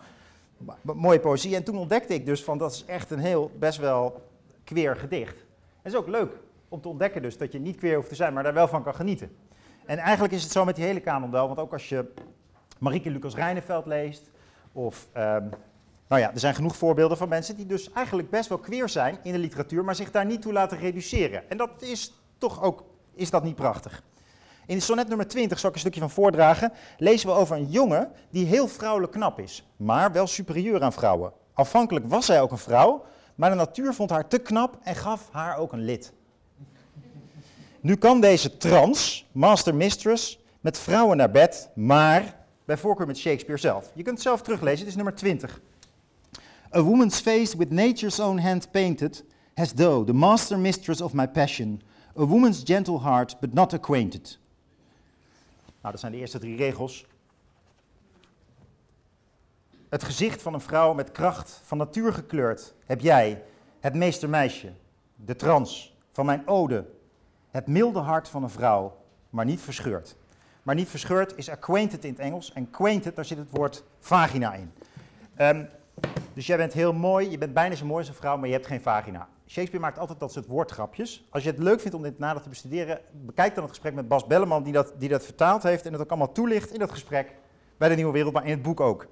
mooie 0.82 1.20
poëzie. 1.20 1.56
En 1.56 1.64
toen 1.64 1.78
ontdekte 1.78 2.14
ik 2.14 2.26
dus 2.26 2.44
van, 2.44 2.58
dat 2.58 2.72
is 2.72 2.84
echt 2.84 3.10
een 3.10 3.18
heel, 3.18 3.50
best 3.58 3.78
wel 3.78 4.22
queer 4.64 4.96
gedicht. 4.96 5.36
Het 5.82 5.92
is 5.92 5.98
ook 5.98 6.08
leuk 6.08 6.32
om 6.68 6.80
te 6.80 6.88
ontdekken 6.88 7.22
dus 7.22 7.38
dat 7.38 7.52
je 7.52 7.58
niet 7.58 7.76
queer 7.76 7.96
hoeft 7.96 8.08
te 8.08 8.14
zijn, 8.14 8.32
maar 8.32 8.42
daar 8.42 8.54
wel 8.54 8.68
van 8.68 8.82
kan 8.82 8.94
genieten. 8.94 9.36
En 9.90 9.98
eigenlijk 9.98 10.32
is 10.32 10.42
het 10.42 10.52
zo 10.52 10.64
met 10.64 10.76
die 10.76 10.84
hele 10.84 11.00
kanon 11.00 11.30
wel, 11.30 11.46
want 11.46 11.58
ook 11.58 11.72
als 11.72 11.88
je 11.88 12.12
Marieke 12.78 13.10
Lucas 13.10 13.34
Reineveld 13.34 13.86
leest, 13.86 14.30
of 14.72 15.08
um, 15.16 15.50
nou 16.08 16.20
ja, 16.20 16.32
er 16.32 16.38
zijn 16.38 16.54
genoeg 16.54 16.76
voorbeelden 16.76 17.16
van 17.16 17.28
mensen 17.28 17.56
die 17.56 17.66
dus 17.66 17.92
eigenlijk 17.92 18.30
best 18.30 18.48
wel 18.48 18.58
queer 18.58 18.88
zijn 18.88 19.18
in 19.22 19.32
de 19.32 19.38
literatuur, 19.38 19.84
maar 19.84 19.94
zich 19.94 20.10
daar 20.10 20.26
niet 20.26 20.42
toe 20.42 20.52
laten 20.52 20.78
reduceren. 20.78 21.50
En 21.50 21.56
dat 21.56 21.70
is 21.78 22.14
toch 22.38 22.62
ook, 22.62 22.84
is 23.14 23.30
dat 23.30 23.42
niet 23.42 23.54
prachtig? 23.54 24.02
In 24.66 24.76
de 24.76 24.82
sonnet 24.82 25.08
nummer 25.08 25.28
20, 25.28 25.58
zal 25.58 25.68
ik 25.68 25.74
een 25.74 25.80
stukje 25.80 26.00
van 26.00 26.10
voordragen, 26.10 26.72
lezen 26.98 27.28
we 27.28 27.34
over 27.34 27.56
een 27.56 27.70
jongen 27.70 28.12
die 28.30 28.46
heel 28.46 28.68
vrouwelijk 28.68 29.12
knap 29.12 29.40
is, 29.40 29.68
maar 29.76 30.12
wel 30.12 30.26
superieur 30.26 30.82
aan 30.82 30.92
vrouwen. 30.92 31.32
Afhankelijk 31.52 32.08
was 32.08 32.26
zij 32.26 32.40
ook 32.40 32.50
een 32.50 32.58
vrouw, 32.58 33.04
maar 33.34 33.50
de 33.50 33.56
natuur 33.56 33.94
vond 33.94 34.10
haar 34.10 34.28
te 34.28 34.38
knap 34.38 34.78
en 34.82 34.94
gaf 34.94 35.28
haar 35.32 35.56
ook 35.56 35.72
een 35.72 35.84
lid. 35.84 36.12
Nu 37.80 37.96
kan 37.96 38.20
deze 38.20 38.56
trans, 38.56 39.26
master 39.32 39.74
mistress, 39.74 40.38
met 40.60 40.78
vrouwen 40.78 41.16
naar 41.16 41.30
bed, 41.30 41.70
maar 41.74 42.36
bij 42.64 42.76
voorkeur 42.76 43.06
met 43.06 43.18
Shakespeare 43.18 43.60
zelf. 43.60 43.90
Je 43.94 44.02
kunt 44.02 44.14
het 44.14 44.24
zelf 44.24 44.42
teruglezen, 44.42 44.78
het 44.78 44.88
is 44.88 44.94
nummer 44.94 45.14
20. 45.14 45.60
A 46.76 46.82
woman's 46.82 47.20
face 47.20 47.56
with 47.56 47.70
nature's 47.70 48.18
own 48.18 48.38
hand 48.38 48.70
painted, 48.70 49.24
has 49.54 49.72
though 49.72 50.06
the 50.06 50.12
master 50.12 50.58
mistress 50.58 51.00
of 51.00 51.12
my 51.12 51.28
passion, 51.28 51.82
a 52.18 52.26
woman's 52.26 52.62
gentle 52.64 53.00
heart 53.00 53.40
but 53.40 53.52
not 53.52 53.72
acquainted. 53.72 54.38
Nou, 55.80 55.92
dat 55.92 56.00
zijn 56.00 56.12
de 56.12 56.18
eerste 56.18 56.38
drie 56.38 56.56
regels. 56.56 57.06
Het 59.88 60.02
gezicht 60.04 60.42
van 60.42 60.54
een 60.54 60.60
vrouw 60.60 60.94
met 60.94 61.12
kracht 61.12 61.60
van 61.64 61.78
natuur 61.78 62.12
gekleurd 62.12 62.74
heb 62.86 63.00
jij, 63.00 63.42
het 63.80 63.94
meestermeisje, 63.94 64.72
de 65.16 65.36
trans 65.36 65.96
van 66.12 66.26
mijn 66.26 66.48
ode. 66.48 66.84
Het 67.50 67.66
milde 67.66 67.98
hart 67.98 68.28
van 68.28 68.42
een 68.42 68.50
vrouw, 68.50 68.96
maar 69.30 69.44
niet 69.44 69.60
verscheurd. 69.60 70.16
Maar 70.62 70.74
niet 70.74 70.88
verscheurd 70.88 71.36
is 71.36 71.48
acquainted 71.48 72.04
in 72.04 72.10
het 72.10 72.18
Engels. 72.18 72.52
En 72.52 72.66
acquainted, 72.72 73.16
daar 73.16 73.24
zit 73.24 73.38
het 73.38 73.50
woord 73.50 73.84
vagina 74.00 74.54
in. 74.54 74.72
Ehm, 75.36 75.64
dus 76.34 76.46
jij 76.46 76.56
bent 76.56 76.72
heel 76.72 76.92
mooi, 76.92 77.30
je 77.30 77.38
bent 77.38 77.54
bijna 77.54 77.74
zo 77.74 77.86
mooi 77.86 77.98
als 77.98 78.08
een 78.08 78.14
vrouw, 78.14 78.36
maar 78.36 78.46
je 78.46 78.54
hebt 78.54 78.66
geen 78.66 78.80
vagina. 78.80 79.28
Shakespeare 79.46 79.84
maakt 79.84 79.98
altijd 79.98 80.20
dat 80.20 80.32
soort 80.32 80.46
woordgrapjes. 80.46 81.26
Als 81.30 81.42
je 81.42 81.50
het 81.50 81.58
leuk 81.58 81.80
vindt 81.80 81.96
om 81.96 82.02
dit 82.02 82.18
nader 82.18 82.42
te 82.42 82.48
bestuderen, 82.48 83.00
bekijk 83.12 83.54
dan 83.54 83.62
het 83.62 83.72
gesprek 83.72 83.94
met 83.94 84.08
Bas 84.08 84.26
Belleman, 84.26 84.62
die 84.62 84.72
dat, 84.72 84.92
die 84.98 85.08
dat 85.08 85.24
vertaald 85.24 85.62
heeft 85.62 85.86
en 85.86 85.92
het 85.92 86.00
ook 86.00 86.08
allemaal 86.08 86.32
toelicht 86.32 86.72
in 86.72 86.78
dat 86.78 86.90
gesprek 86.90 87.34
bij 87.76 87.88
de 87.88 87.94
Nieuwe 87.94 88.12
Wereld, 88.12 88.32
maar 88.32 88.44
in 88.44 88.50
het 88.50 88.62
boek 88.62 88.80
ook. 88.80 89.06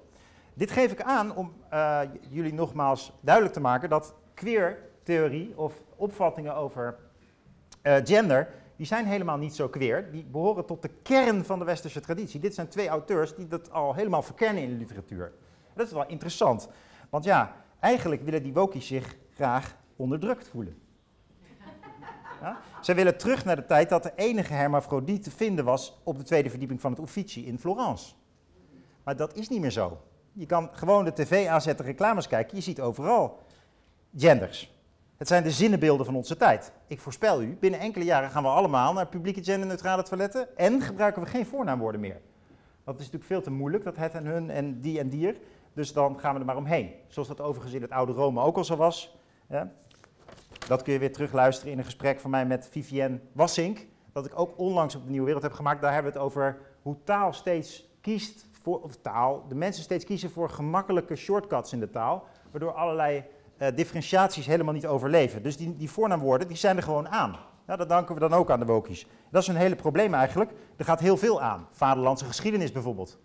Dit 0.53 0.71
geef 0.71 0.91
ik 0.91 1.01
aan 1.01 1.35
om 1.35 1.53
uh, 1.73 1.99
jullie 2.29 2.53
nogmaals 2.53 3.13
duidelijk 3.21 3.55
te 3.55 3.61
maken 3.61 3.89
dat 3.89 4.13
queer-theorie 4.33 5.57
of 5.57 5.73
opvattingen 5.95 6.55
over 6.55 6.97
uh, 7.83 7.95
gender, 8.03 8.47
die 8.75 8.85
zijn 8.85 9.05
helemaal 9.05 9.37
niet 9.37 9.55
zo 9.55 9.69
queer. 9.69 10.11
Die 10.11 10.23
behoren 10.23 10.65
tot 10.65 10.81
de 10.81 10.89
kern 11.03 11.45
van 11.45 11.59
de 11.59 11.65
westerse 11.65 11.99
traditie. 11.99 12.39
Dit 12.39 12.53
zijn 12.53 12.67
twee 12.67 12.87
auteurs 12.87 13.35
die 13.35 13.47
dat 13.47 13.71
al 13.71 13.93
helemaal 13.93 14.21
verkennen 14.21 14.63
in 14.63 14.69
de 14.69 14.75
literatuur. 14.75 15.31
Dat 15.73 15.87
is 15.87 15.93
wel 15.93 16.07
interessant, 16.07 16.69
want 17.09 17.23
ja, 17.23 17.55
eigenlijk 17.79 18.21
willen 18.21 18.43
die 18.43 18.53
wokies 18.53 18.87
zich 18.87 19.17
graag 19.33 19.75
onderdrukt 19.95 20.47
voelen. 20.47 20.77
Ja? 22.41 22.59
Zij 22.81 22.95
willen 22.95 23.17
terug 23.17 23.45
naar 23.45 23.55
de 23.55 23.65
tijd 23.65 23.89
dat 23.89 24.03
de 24.03 24.11
enige 24.15 24.53
hermafrodiet 24.53 25.23
te 25.23 25.31
vinden 25.31 25.65
was 25.65 25.99
op 26.03 26.17
de 26.17 26.23
tweede 26.23 26.49
verdieping 26.49 26.81
van 26.81 26.91
het 26.91 27.01
Uffizi 27.01 27.45
in 27.45 27.59
Florence. 27.59 28.13
Maar 29.03 29.15
dat 29.15 29.35
is 29.35 29.49
niet 29.49 29.61
meer 29.61 29.71
zo. 29.71 30.01
Je 30.33 30.45
kan 30.45 30.69
gewoon 30.71 31.05
de 31.05 31.13
tv 31.13 31.47
aanzetten, 31.47 31.85
reclames 31.85 32.27
kijken, 32.27 32.57
je 32.57 32.63
ziet 32.63 32.81
overal 32.81 33.39
genders. 34.15 34.78
Het 35.19 35.27
zijn 35.27 35.43
de 35.43 35.51
zinnenbeelden 35.51 36.05
van 36.05 36.15
onze 36.15 36.37
tijd. 36.37 36.71
Ik 36.87 36.99
voorspel 36.99 37.41
u, 37.41 37.57
binnen 37.59 37.79
enkele 37.79 38.05
jaren 38.05 38.29
gaan 38.29 38.43
we 38.43 38.49
allemaal 38.49 38.93
naar 38.93 39.07
publieke 39.07 39.43
genderneutrale 39.43 40.03
toiletten 40.03 40.57
en 40.57 40.81
gebruiken 40.81 41.21
we 41.21 41.27
geen 41.27 41.45
voornaamwoorden 41.45 42.01
meer. 42.01 42.21
Dat 42.83 42.93
is 42.93 42.99
natuurlijk 42.99 43.25
veel 43.25 43.41
te 43.41 43.51
moeilijk, 43.51 43.83
dat 43.83 43.95
het 43.95 44.13
en 44.13 44.25
hun 44.25 44.49
en 44.49 44.81
die 44.81 44.99
en 44.99 45.09
dier. 45.09 45.37
Dus 45.73 45.93
dan 45.93 46.19
gaan 46.19 46.33
we 46.33 46.39
er 46.39 46.45
maar 46.45 46.57
omheen. 46.57 46.91
Zoals 47.07 47.27
dat 47.27 47.41
overigens 47.41 47.73
in 47.73 47.81
het 47.81 47.91
oude 47.91 48.11
Rome 48.11 48.41
ook 48.41 48.57
al 48.57 48.63
zo 48.63 48.75
was. 48.75 49.17
Dat 50.67 50.81
kun 50.81 50.93
je 50.93 50.99
weer 50.99 51.13
terugluisteren 51.13 51.71
in 51.71 51.77
een 51.77 51.85
gesprek 51.85 52.19
van 52.19 52.29
mij 52.29 52.45
met 52.45 52.67
Vivienne 52.71 53.19
Wassink. 53.31 53.85
Dat 54.13 54.25
ik 54.25 54.39
ook 54.39 54.57
onlangs 54.57 54.95
op 54.95 55.03
de 55.03 55.09
Nieuwe 55.09 55.25
Wereld 55.25 55.43
heb 55.43 55.53
gemaakt. 55.53 55.81
Daar 55.81 55.93
hebben 55.93 56.11
we 56.11 56.17
het 56.17 56.27
over 56.27 56.57
hoe 56.81 56.95
taal 57.03 57.33
steeds 57.33 57.89
kiest 58.01 58.47
voor, 58.51 58.81
of 58.81 58.95
taal, 59.01 59.45
de 59.47 59.55
mensen 59.55 59.83
steeds 59.83 60.05
kiezen 60.05 60.29
voor 60.29 60.49
gemakkelijke 60.49 61.15
shortcuts 61.15 61.73
in 61.73 61.79
de 61.79 61.89
taal. 61.89 62.27
Waardoor 62.51 62.73
allerlei 62.73 63.23
uh, 63.59 63.67
differentiaties 63.75 64.45
helemaal 64.45 64.73
niet 64.73 64.87
overleven. 64.87 65.43
Dus 65.43 65.57
die, 65.57 65.77
die 65.77 65.89
voornaamwoorden 65.89 66.47
die 66.47 66.57
zijn 66.57 66.77
er 66.77 66.83
gewoon 66.83 67.09
aan. 67.09 67.35
Dat 67.65 67.89
danken 67.89 68.13
we 68.13 68.19
dan 68.19 68.33
ook 68.33 68.51
aan 68.51 68.59
de 68.59 68.65
wokies. 68.65 69.07
Dat 69.31 69.41
is 69.41 69.47
een 69.47 69.55
hele 69.55 69.75
probleem 69.75 70.13
eigenlijk. 70.13 70.51
Er 70.77 70.85
gaat 70.85 70.99
heel 70.99 71.17
veel 71.17 71.41
aan. 71.41 71.67
Vaderlandse 71.71 72.25
geschiedenis 72.25 72.71
bijvoorbeeld. 72.71 73.17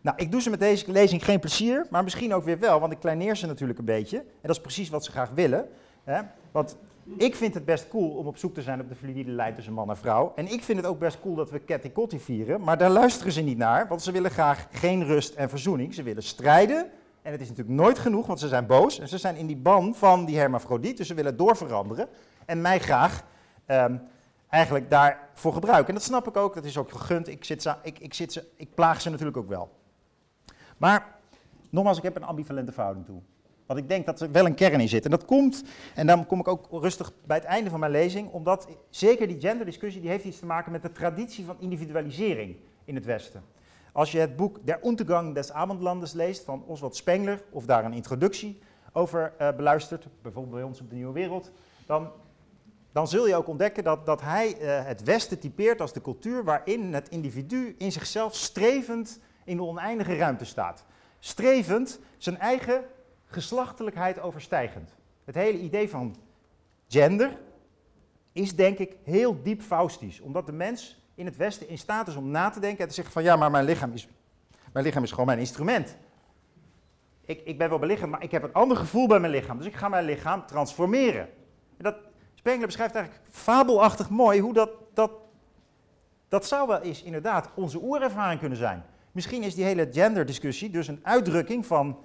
Nou, 0.00 0.16
ik 0.16 0.30
doe 0.30 0.40
ze 0.40 0.50
met 0.50 0.58
deze 0.58 0.92
lezing 0.92 1.24
geen 1.24 1.40
plezier, 1.40 1.86
maar 1.90 2.04
misschien 2.04 2.34
ook 2.34 2.44
weer 2.44 2.58
wel, 2.58 2.80
want 2.80 2.92
ik 2.92 2.98
kleineer 2.98 3.36
ze 3.36 3.46
natuurlijk 3.46 3.78
een 3.78 3.84
beetje. 3.84 4.18
En 4.18 4.24
dat 4.42 4.56
is 4.56 4.60
precies 4.60 4.88
wat 4.88 5.04
ze 5.04 5.10
graag 5.10 5.30
willen. 5.30 5.68
Hè? 6.04 6.20
Want 6.52 6.76
ik 7.16 7.36
vind 7.36 7.54
het 7.54 7.64
best 7.64 7.88
cool 7.88 8.10
om 8.10 8.26
op 8.26 8.36
zoek 8.36 8.54
te 8.54 8.62
zijn 8.62 8.80
op 8.80 8.88
de 8.88 8.94
fluïde 8.94 9.30
lijn 9.30 9.54
tussen 9.54 9.72
man 9.72 9.90
en 9.90 9.96
vrouw. 9.96 10.32
En 10.36 10.46
ik 10.46 10.62
vind 10.62 10.78
het 10.78 10.86
ook 10.86 10.98
best 10.98 11.20
cool 11.20 11.34
dat 11.34 11.50
we 11.50 11.64
Catty 11.64 11.92
Cotty 11.92 12.18
vieren, 12.18 12.60
maar 12.60 12.78
daar 12.78 12.90
luisteren 12.90 13.32
ze 13.32 13.40
niet 13.40 13.58
naar, 13.58 13.88
want 13.88 14.02
ze 14.02 14.12
willen 14.12 14.30
graag 14.30 14.66
geen 14.70 15.04
rust 15.04 15.34
en 15.34 15.48
verzoening. 15.48 15.94
Ze 15.94 16.02
willen 16.02 16.22
strijden, 16.22 16.90
en 17.30 17.36
het 17.38 17.44
is 17.44 17.56
natuurlijk 17.56 17.82
nooit 17.82 17.98
genoeg, 17.98 18.26
want 18.26 18.40
ze 18.40 18.48
zijn 18.48 18.66
boos. 18.66 18.98
En 18.98 19.08
ze 19.08 19.18
zijn 19.18 19.36
in 19.36 19.46
die 19.46 19.56
ban 19.56 19.94
van 19.94 20.24
die 20.24 20.38
hermafrodiet, 20.38 20.96
dus 20.96 21.06
ze 21.06 21.14
willen 21.14 21.36
doorveranderen. 21.36 22.08
En 22.46 22.60
mij 22.60 22.78
graag 22.78 23.24
um, 23.66 24.02
eigenlijk 24.48 24.90
daarvoor 24.90 25.52
gebruiken. 25.52 25.88
En 25.88 25.94
dat 25.94 26.02
snap 26.02 26.28
ik 26.28 26.36
ook, 26.36 26.54
dat 26.54 26.64
is 26.64 26.78
ook 26.78 26.90
gegund. 26.90 27.28
Ik, 27.28 27.44
zit 27.44 27.62
ze, 27.62 27.74
ik, 27.82 27.98
ik, 27.98 28.14
zit 28.14 28.32
ze, 28.32 28.44
ik 28.56 28.74
plaag 28.74 29.00
ze 29.00 29.10
natuurlijk 29.10 29.36
ook 29.36 29.48
wel. 29.48 29.70
Maar 30.76 31.14
nogmaals, 31.70 31.96
ik 31.96 32.02
heb 32.02 32.16
een 32.16 32.24
ambivalente 32.24 32.72
verhouding 32.72 33.06
toe. 33.06 33.20
Want 33.66 33.78
ik 33.78 33.88
denk 33.88 34.06
dat 34.06 34.20
er 34.20 34.32
wel 34.32 34.46
een 34.46 34.54
kern 34.54 34.80
in 34.80 34.88
zit. 34.88 35.04
En 35.04 35.10
dat 35.10 35.24
komt, 35.24 35.64
en 35.94 36.06
dan 36.06 36.26
kom 36.26 36.40
ik 36.40 36.48
ook 36.48 36.68
rustig 36.70 37.12
bij 37.26 37.36
het 37.36 37.46
einde 37.46 37.70
van 37.70 37.80
mijn 37.80 37.92
lezing, 37.92 38.30
omdat 38.30 38.68
zeker 38.88 39.28
die 39.28 39.40
genderdiscussie, 39.40 40.00
die 40.00 40.10
heeft 40.10 40.24
iets 40.24 40.38
te 40.38 40.46
maken 40.46 40.72
met 40.72 40.82
de 40.82 40.92
traditie 40.92 41.44
van 41.44 41.56
individualisering 41.58 42.56
in 42.84 42.94
het 42.94 43.04
Westen. 43.04 43.42
Als 43.92 44.12
je 44.12 44.18
het 44.18 44.36
boek 44.36 44.66
Der 44.66 44.86
Untergang 44.86 45.34
des 45.34 45.52
Abendlandes 45.52 46.12
leest 46.12 46.44
van 46.44 46.64
Oswald 46.66 46.96
Spengler, 46.96 47.42
of 47.50 47.64
daar 47.64 47.84
een 47.84 47.92
introductie 47.92 48.58
over 48.92 49.32
uh, 49.40 49.52
beluistert, 49.56 50.06
bijvoorbeeld 50.22 50.54
bij 50.54 50.62
ons 50.62 50.80
op 50.80 50.90
de 50.90 50.94
Nieuwe 50.94 51.12
Wereld, 51.12 51.50
dan, 51.86 52.10
dan 52.92 53.08
zul 53.08 53.26
je 53.26 53.36
ook 53.36 53.48
ontdekken 53.48 53.84
dat, 53.84 54.06
dat 54.06 54.20
hij 54.20 54.60
uh, 54.60 54.84
het 54.86 55.02
Westen 55.02 55.38
typeert 55.38 55.80
als 55.80 55.92
de 55.92 56.00
cultuur 56.00 56.44
waarin 56.44 56.94
het 56.94 57.08
individu 57.08 57.74
in 57.78 57.92
zichzelf 57.92 58.34
strevend 58.34 59.20
in 59.44 59.56
de 59.56 59.62
oneindige 59.62 60.16
ruimte 60.16 60.44
staat. 60.44 60.84
Strevend, 61.18 62.00
zijn 62.18 62.38
eigen 62.38 62.84
geslachtelijkheid 63.24 64.20
overstijgend. 64.20 64.94
Het 65.24 65.34
hele 65.34 65.58
idee 65.58 65.88
van 65.88 66.16
gender 66.88 67.38
is 68.32 68.56
denk 68.56 68.78
ik 68.78 68.96
heel 69.02 69.42
diep 69.42 69.62
faustisch, 69.62 70.20
omdat 70.20 70.46
de 70.46 70.52
mens 70.52 70.99
in 71.20 71.26
het 71.26 71.36
Westen 71.36 71.68
in 71.68 71.78
staat 71.78 72.08
is 72.08 72.16
om 72.16 72.30
na 72.30 72.50
te 72.50 72.60
denken 72.60 72.82
en 72.82 72.88
te 72.88 72.94
zeggen 72.94 73.12
van 73.12 73.22
ja, 73.22 73.36
maar 73.36 73.50
mijn 73.50 73.64
lichaam 73.64 73.92
is, 73.92 74.08
mijn 74.72 74.84
lichaam 74.84 75.02
is 75.02 75.10
gewoon 75.10 75.26
mijn 75.26 75.38
instrument. 75.38 75.96
Ik, 77.24 77.40
ik 77.44 77.58
ben 77.58 77.68
wel 77.68 77.78
belichaamd, 77.78 78.10
maar 78.10 78.22
ik 78.22 78.30
heb 78.30 78.42
een 78.42 78.52
ander 78.52 78.76
gevoel 78.76 79.06
bij 79.06 79.20
mijn 79.20 79.32
lichaam, 79.32 79.56
dus 79.56 79.66
ik 79.66 79.76
ga 79.76 79.88
mijn 79.88 80.04
lichaam 80.04 80.46
transformeren. 80.46 81.28
En 81.76 81.84
dat, 81.84 81.96
Spengler 82.34 82.66
beschrijft 82.66 82.94
eigenlijk 82.94 83.26
fabelachtig 83.30 84.08
mooi 84.08 84.40
hoe 84.40 84.52
dat, 84.52 84.70
dat, 84.94 85.10
dat 86.28 86.46
zou 86.46 86.68
wel 86.68 86.80
eens 86.80 87.02
inderdaad 87.02 87.48
onze 87.54 87.82
oerervaring 87.82 88.40
kunnen 88.40 88.58
zijn. 88.58 88.84
Misschien 89.12 89.42
is 89.42 89.54
die 89.54 89.64
hele 89.64 89.88
genderdiscussie 89.92 90.70
dus 90.70 90.88
een 90.88 91.00
uitdrukking 91.02 91.66
van 91.66 91.98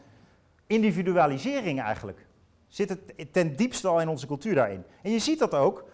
individualisering 0.67 1.81
eigenlijk. 1.81 2.27
Zit 2.67 2.89
het 2.89 3.33
ten 3.33 3.55
diepste 3.55 3.87
al 3.87 4.01
in 4.01 4.09
onze 4.09 4.27
cultuur 4.27 4.55
daarin. 4.55 4.83
En 5.01 5.11
je 5.11 5.19
ziet 5.19 5.39
dat 5.39 5.53
ook 5.53 5.85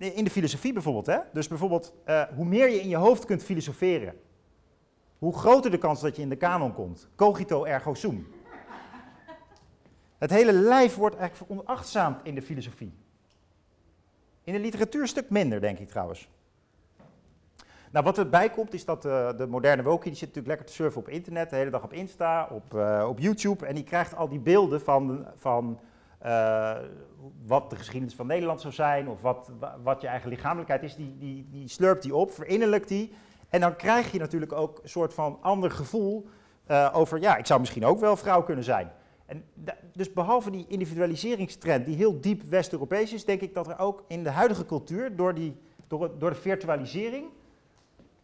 in 0.00 0.24
de 0.24 0.30
filosofie 0.30 0.72
bijvoorbeeld. 0.72 1.06
Hè? 1.06 1.18
Dus 1.32 1.48
bijvoorbeeld, 1.48 1.94
uh, 2.06 2.22
hoe 2.34 2.44
meer 2.44 2.70
je 2.70 2.80
in 2.80 2.88
je 2.88 2.96
hoofd 2.96 3.24
kunt 3.24 3.42
filosoferen, 3.42 4.14
hoe 5.18 5.38
groter 5.38 5.70
de 5.70 5.78
kans 5.78 6.00
dat 6.00 6.16
je 6.16 6.22
in 6.22 6.28
de 6.28 6.36
kanon 6.36 6.74
komt. 6.74 7.08
Cogito 7.16 7.64
ergo 7.64 7.94
sum. 7.94 8.26
Het 10.18 10.30
hele 10.30 10.52
lijf 10.52 10.94
wordt 10.94 11.16
eigenlijk 11.16 11.50
veronachtzaamd 11.50 12.20
in 12.22 12.34
de 12.34 12.42
filosofie. 12.42 12.92
In 14.44 14.52
de 14.52 14.58
literatuur 14.58 15.00
een 15.00 15.08
stuk 15.08 15.30
minder, 15.30 15.60
denk 15.60 15.78
ik 15.78 15.88
trouwens. 15.88 16.28
Nou, 17.90 18.04
wat 18.04 18.18
erbij 18.18 18.50
komt 18.50 18.74
is 18.74 18.84
dat 18.84 19.04
uh, 19.04 19.36
de 19.36 19.46
moderne 19.46 19.82
wokie, 19.82 20.10
die 20.10 20.18
zit 20.18 20.28
natuurlijk 20.28 20.46
lekker 20.46 20.66
te 20.66 20.72
surfen 20.72 21.00
op 21.00 21.08
internet, 21.08 21.50
de 21.50 21.56
hele 21.56 21.70
dag 21.70 21.82
op 21.82 21.92
Insta, 21.92 22.48
op, 22.50 22.74
uh, 22.74 23.06
op 23.08 23.18
YouTube. 23.18 23.66
En 23.66 23.74
die 23.74 23.84
krijgt 23.84 24.16
al 24.16 24.28
die 24.28 24.38
beelden 24.38 24.80
van, 24.80 25.26
van 25.36 25.80
uh, 26.26 26.76
wat 27.46 27.70
de 27.70 27.76
geschiedenis 27.76 28.14
van 28.14 28.26
Nederland 28.26 28.60
zou 28.60 28.72
zijn, 28.72 29.08
of 29.08 29.20
wat, 29.20 29.50
wat 29.82 30.00
je 30.00 30.06
eigen 30.06 30.28
lichamelijkheid 30.28 30.82
is, 30.82 30.96
die, 30.96 31.16
die, 31.18 31.46
die 31.50 31.68
slurpt 31.68 32.02
die 32.02 32.14
op, 32.14 32.30
verinnerlijkt 32.30 32.88
die. 32.88 33.12
En 33.48 33.60
dan 33.60 33.76
krijg 33.76 34.12
je 34.12 34.18
natuurlijk 34.18 34.52
ook 34.52 34.78
een 34.82 34.88
soort 34.88 35.14
van 35.14 35.38
ander 35.40 35.70
gevoel 35.70 36.28
over, 36.92 37.20
ja, 37.20 37.36
ik 37.36 37.46
zou 37.46 37.60
misschien 37.60 37.84
ook 37.84 38.00
wel 38.00 38.16
vrouw 38.16 38.42
kunnen 38.42 38.64
zijn. 38.64 38.90
En 39.26 39.44
dus 39.92 40.12
behalve 40.12 40.50
die 40.50 40.64
individualiseringstrend, 40.68 41.86
die 41.86 41.96
heel 41.96 42.20
diep 42.20 42.42
West-Europees 42.42 43.12
is, 43.12 43.24
denk 43.24 43.40
ik 43.40 43.54
dat 43.54 43.68
er 43.68 43.78
ook 43.78 44.04
in 44.06 44.22
de 44.22 44.30
huidige 44.30 44.66
cultuur, 44.66 45.16
door, 45.16 45.34
die, 45.34 45.56
door, 45.86 46.18
door 46.18 46.30
de 46.30 46.36
virtualisering, 46.36 47.26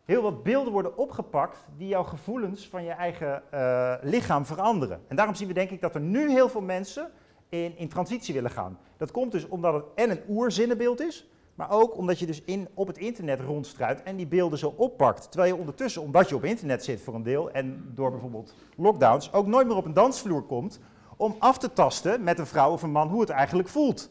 heel 0.04 0.22
wat 0.22 0.42
beelden 0.42 0.72
worden 0.72 0.96
opgepakt 0.96 1.64
die 1.76 1.88
jouw 1.88 2.02
gevoelens 2.02 2.68
van 2.68 2.84
je 2.84 2.90
eigen 2.90 3.42
uh, 3.54 3.94
lichaam 4.02 4.44
veranderen. 4.46 5.00
En 5.08 5.16
daarom 5.16 5.34
zien 5.34 5.48
we 5.48 5.54
denk 5.54 5.70
ik 5.70 5.80
dat 5.80 5.94
er 5.94 6.00
nu 6.00 6.30
heel 6.30 6.48
veel 6.48 6.60
mensen 6.60 7.10
in, 7.48 7.76
in 7.76 7.88
transitie 7.88 8.34
willen 8.34 8.50
gaan. 8.50 8.78
Dat 8.96 9.10
komt 9.10 9.32
dus 9.32 9.48
omdat 9.48 9.74
het 9.74 9.84
en 9.94 10.10
een 10.10 10.22
oerzinnenbeeld 10.28 11.00
is, 11.00 11.28
maar 11.54 11.70
ook 11.70 11.96
omdat 11.96 12.18
je 12.18 12.26
dus 12.26 12.42
in, 12.42 12.68
op 12.74 12.86
het 12.86 12.98
internet 12.98 13.40
rondstruit 13.40 14.02
en 14.02 14.16
die 14.16 14.26
beelden 14.26 14.58
zo 14.58 14.74
oppakt. 14.76 15.30
Terwijl 15.30 15.54
je 15.54 15.60
ondertussen, 15.60 16.02
omdat 16.02 16.28
je 16.28 16.34
op 16.34 16.44
internet 16.44 16.84
zit 16.84 17.00
voor 17.00 17.14
een 17.14 17.22
deel 17.22 17.50
en 17.50 17.90
door 17.94 18.10
bijvoorbeeld 18.10 18.54
lockdowns, 18.76 19.32
ook 19.32 19.46
nooit 19.46 19.66
meer 19.66 19.76
op 19.76 19.84
een 19.84 19.92
dansvloer 19.92 20.42
komt 20.42 20.80
om 21.16 21.36
af 21.38 21.58
te 21.58 21.72
tasten 21.72 22.22
met 22.22 22.38
een 22.38 22.46
vrouw 22.46 22.72
of 22.72 22.82
een 22.82 22.90
man 22.90 23.08
hoe 23.08 23.20
het 23.20 23.30
eigenlijk 23.30 23.68
voelt. 23.68 24.10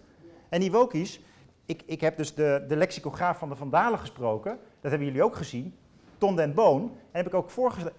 En 0.49 0.59
die 0.59 0.71
wokies, 0.71 1.21
ik, 1.65 1.83
ik 1.85 2.01
heb 2.01 2.17
dus 2.17 2.33
de, 2.33 2.65
de 2.67 2.75
lexicograaf 2.75 3.37
van 3.37 3.49
de 3.49 3.55
Vandalen 3.55 3.99
gesproken, 3.99 4.51
dat 4.81 4.91
hebben 4.91 5.07
jullie 5.07 5.23
ook 5.23 5.35
gezien. 5.35 5.75
Ton 6.17 6.35
den 6.35 6.53
Boon. 6.53 6.81
En 6.81 6.91
heb 7.11 7.27
ik 7.27 7.33
ook 7.33 7.49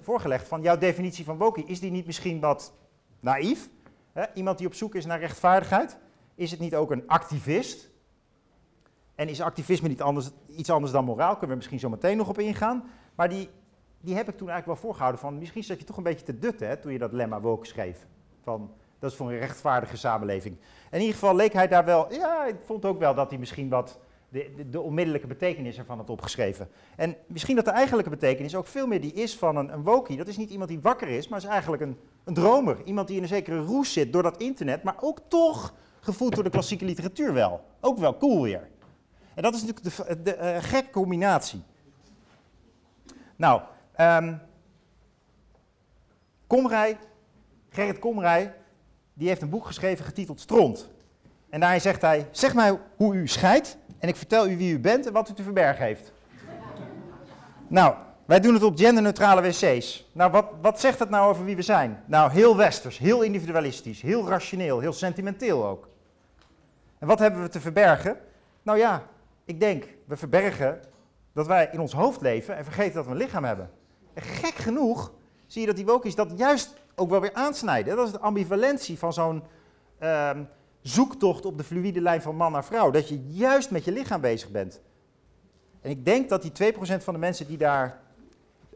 voorgelegd 0.01 0.49
van 0.49 0.63
jouw 0.63 0.79
definitie 0.79 1.25
van 1.25 1.39
wokie, 1.39 1.65
is 1.67 1.81
die 1.81 1.91
niet 1.91 2.07
misschien 2.07 2.41
wat 2.41 2.73
naïef? 3.21 3.69
Iemand 4.35 4.59
die 4.59 4.67
op 4.67 4.75
zoek 4.75 4.95
is 4.95 5.07
naar 5.07 5.19
rechtvaardigheid? 5.19 5.99
Is 6.35 6.51
het 6.51 6.61
niet 6.61 6.75
ook 6.75 6.91
een 6.91 7.07
activist? 7.07 7.91
En 9.15 9.29
is 9.29 9.41
activisme 9.41 9.89
niet 9.89 10.03
anders, 10.03 10.31
iets 10.47 10.71
anders 10.71 10.93
dan 10.93 11.05
moraal? 11.05 11.33
Kunnen 11.33 11.49
we 11.49 11.57
misschien 11.57 11.79
zo 11.79 11.89
meteen 11.89 12.17
nog 12.17 12.29
op 12.29 12.39
ingaan. 12.39 12.85
Maar 13.15 13.29
die, 13.29 13.51
die 14.01 14.15
heb 14.15 14.29
ik 14.29 14.37
toen 14.37 14.49
eigenlijk 14.49 14.81
wel 14.81 14.89
voorgehouden 14.89 15.21
van, 15.21 15.39
misschien 15.39 15.65
zat 15.65 15.79
je 15.79 15.85
toch 15.85 15.97
een 15.97 16.03
beetje 16.03 16.27
te 16.27 16.39
dutten 16.39 16.69
hè, 16.69 16.77
toen 16.77 16.93
je 16.93 16.99
dat 16.99 17.13
lemma 17.13 17.41
woke 17.41 17.67
schreef. 17.67 18.07
Van, 18.43 18.71
Dat 18.99 19.11
is 19.11 19.17
voor 19.17 19.31
een 19.31 19.39
rechtvaardige 19.39 19.97
samenleving. 19.97 20.57
in 20.91 21.01
ieder 21.01 21.15
geval 21.15 21.35
leek 21.35 21.53
hij 21.53 21.69
daar 21.69 21.85
wel, 21.85 22.13
ja, 22.13 22.45
ik 22.45 22.57
vond 22.65 22.85
ook 22.85 22.99
wel 22.99 23.15
dat 23.15 23.31
hij 23.31 23.39
misschien 23.39 23.69
wat 23.69 23.99
de, 24.29 24.53
de, 24.57 24.69
de, 24.71 24.81
onmiddellijke 24.81 25.27
betekenis 25.27 25.79
ervan 25.79 25.99
had 25.99 26.11
opgeschreven. 26.11 26.69
En 26.97 27.17
misschien 27.27 27.57
dat 27.57 27.65
de 27.65 27.71
eigenlijke 27.71 28.11
betekenis 28.11 28.55
ook 28.55 28.67
veel 28.67 28.87
meer 28.87 29.01
die 29.01 29.13
is 29.13 29.37
van 29.37 29.57
een, 29.57 29.73
een 29.73 29.83
wokie. 29.83 30.17
Dat 30.17 30.29
is 30.29 30.37
niet 30.37 30.51
iemand 30.51 30.69
die 30.69 30.81
wakker 30.81 31.09
is, 31.09 31.29
maar 31.29 31.39
is 31.39 31.45
eigenlijk 31.45 31.83
een, 31.83 31.99
een 32.25 32.35
dromer. 32.35 32.77
Iemand 32.85 33.09
die 33.09 33.17
in 33.17 33.23
een 33.23 33.29
zekere 33.29 33.61
roes 33.61 33.93
zit 33.93 34.13
door 34.13 34.23
dat 34.23 34.37
internet, 34.37 34.83
maar 34.83 34.97
ook 35.01 35.21
toch 35.29 35.75
gevoed 36.01 36.35
door 36.35 36.45
de 36.45 36.51
klassieke 36.51 36.85
literatuur 36.85 37.33
wel. 37.33 37.65
Ook 37.81 37.99
wel 37.99 38.17
cool 38.17 38.43
weer. 38.43 38.69
En 39.35 39.43
dat 39.43 39.55
is 39.55 39.65
natuurlijk 39.65 39.97
de, 40.07 40.23
de 40.23 40.37
uh, 40.37 40.57
gekke 40.63 40.91
combinatie. 40.91 41.63
Nou, 43.37 43.61
um, 44.01 44.41
Komrij, 46.47 46.99
Gerrit 47.69 47.99
Komrij, 47.99 48.55
die 49.15 49.29
heeft 49.29 49.43
een 49.43 49.51
boek 49.51 49.67
geschreven 49.67 50.05
getiteld 50.05 50.41
Stront. 50.41 50.89
En 51.49 51.61
daarin 51.61 51.81
zegt 51.81 52.03
hij, 52.03 52.29
zeg 52.31 52.55
mij 52.55 52.79
hoe 52.97 53.15
u 53.15 53.29
scheidt 53.29 53.77
en 53.99 54.09
ik 54.09 54.17
vertel 54.17 54.49
u 54.49 54.57
wie 54.57 54.73
u 54.73 54.79
bent 54.79 55.07
en 55.07 55.13
wat 55.13 55.29
u 55.29 55.33
te 55.33 55.43
verbergen 55.43 55.85
heeft. 55.85 56.13
nou, 57.67 57.95
wij 58.25 58.41
doen 58.41 58.55
het 58.55 58.63
op 58.63 58.79
genderneutrale 58.79 59.43
wc's. 59.43 60.11
Nou, 60.13 60.31
wat, 60.31 60.47
wat 60.61 60.81
zegt 60.81 60.99
dat 60.99 61.11
nou 61.11 61.31
over 61.31 61.45
wie 61.45 61.57
we 61.57 61.63
zijn? 61.63 62.03
Nou, 62.07 62.31
heel 62.31 62.57
westers, 62.57 62.99
heel 62.99 63.23
individualistisch, 63.23 64.03
heel 64.03 64.29
rationeel, 64.29 64.81
heel 64.81 64.93
sentimenteel 64.93 65.67
ook. 65.67 65.89
En 66.99 67.07
wat 67.07 67.19
hebben 67.19 67.43
we 67.43 67.49
te 67.49 67.61
verbergen? 67.61 68.17
Nou 68.63 68.79
ja, 68.79 69.03
ik 69.45 69.61
denk, 69.61 69.85
we 70.05 70.17
verbergen 70.17 70.81
dat 71.33 71.47
wij 71.47 71.69
in 71.73 71.81
ons 71.81 71.93
hoofd 71.93 72.21
leven 72.21 72.57
en 72.57 72.65
vergeten 72.65 72.95
dat 72.95 73.05
we 73.05 73.11
een 73.11 73.17
lichaam 73.17 73.45
hebben. 73.45 73.71
En 74.15 74.23
gek 74.23 74.55
genoeg 74.55 75.13
zie 75.47 75.61
je 75.61 75.67
dat 75.67 75.77
die 75.77 75.87
wokies 75.87 76.15
dat 76.15 76.33
juist 76.37 76.75
ook 76.95 77.11
wel 77.11 77.21
weer 77.21 77.35
aansnijden. 77.35 77.97
Dat 77.97 78.07
is 78.07 78.13
de 78.13 78.21
ambivalentie 78.21 78.99
van 78.99 79.13
zo'n 79.13 79.43
ehm, 79.99 80.43
zoektocht 80.89 81.45
op 81.45 81.59
de 81.59 81.65
fluïde 81.65 82.01
lijn 82.01 82.23
van 82.23 82.37
man 82.37 82.53
naar 82.53 82.65
vrouw. 82.65 82.91
Dat 82.91 83.09
je 83.09 83.25
juist 83.27 83.71
met 83.71 83.85
je 83.85 83.93
lichaam 83.93 84.21
bezig 84.21 84.51
bent. 84.51 84.81
En 85.81 85.91
ik 85.91 86.05
denk 86.05 86.29
dat 86.29 86.43
die 86.43 86.73
2% 86.75 86.77
van 87.03 87.15
de 87.15 87.21
mensen 87.21 87.47
die 87.47 87.57
daar 87.57 88.01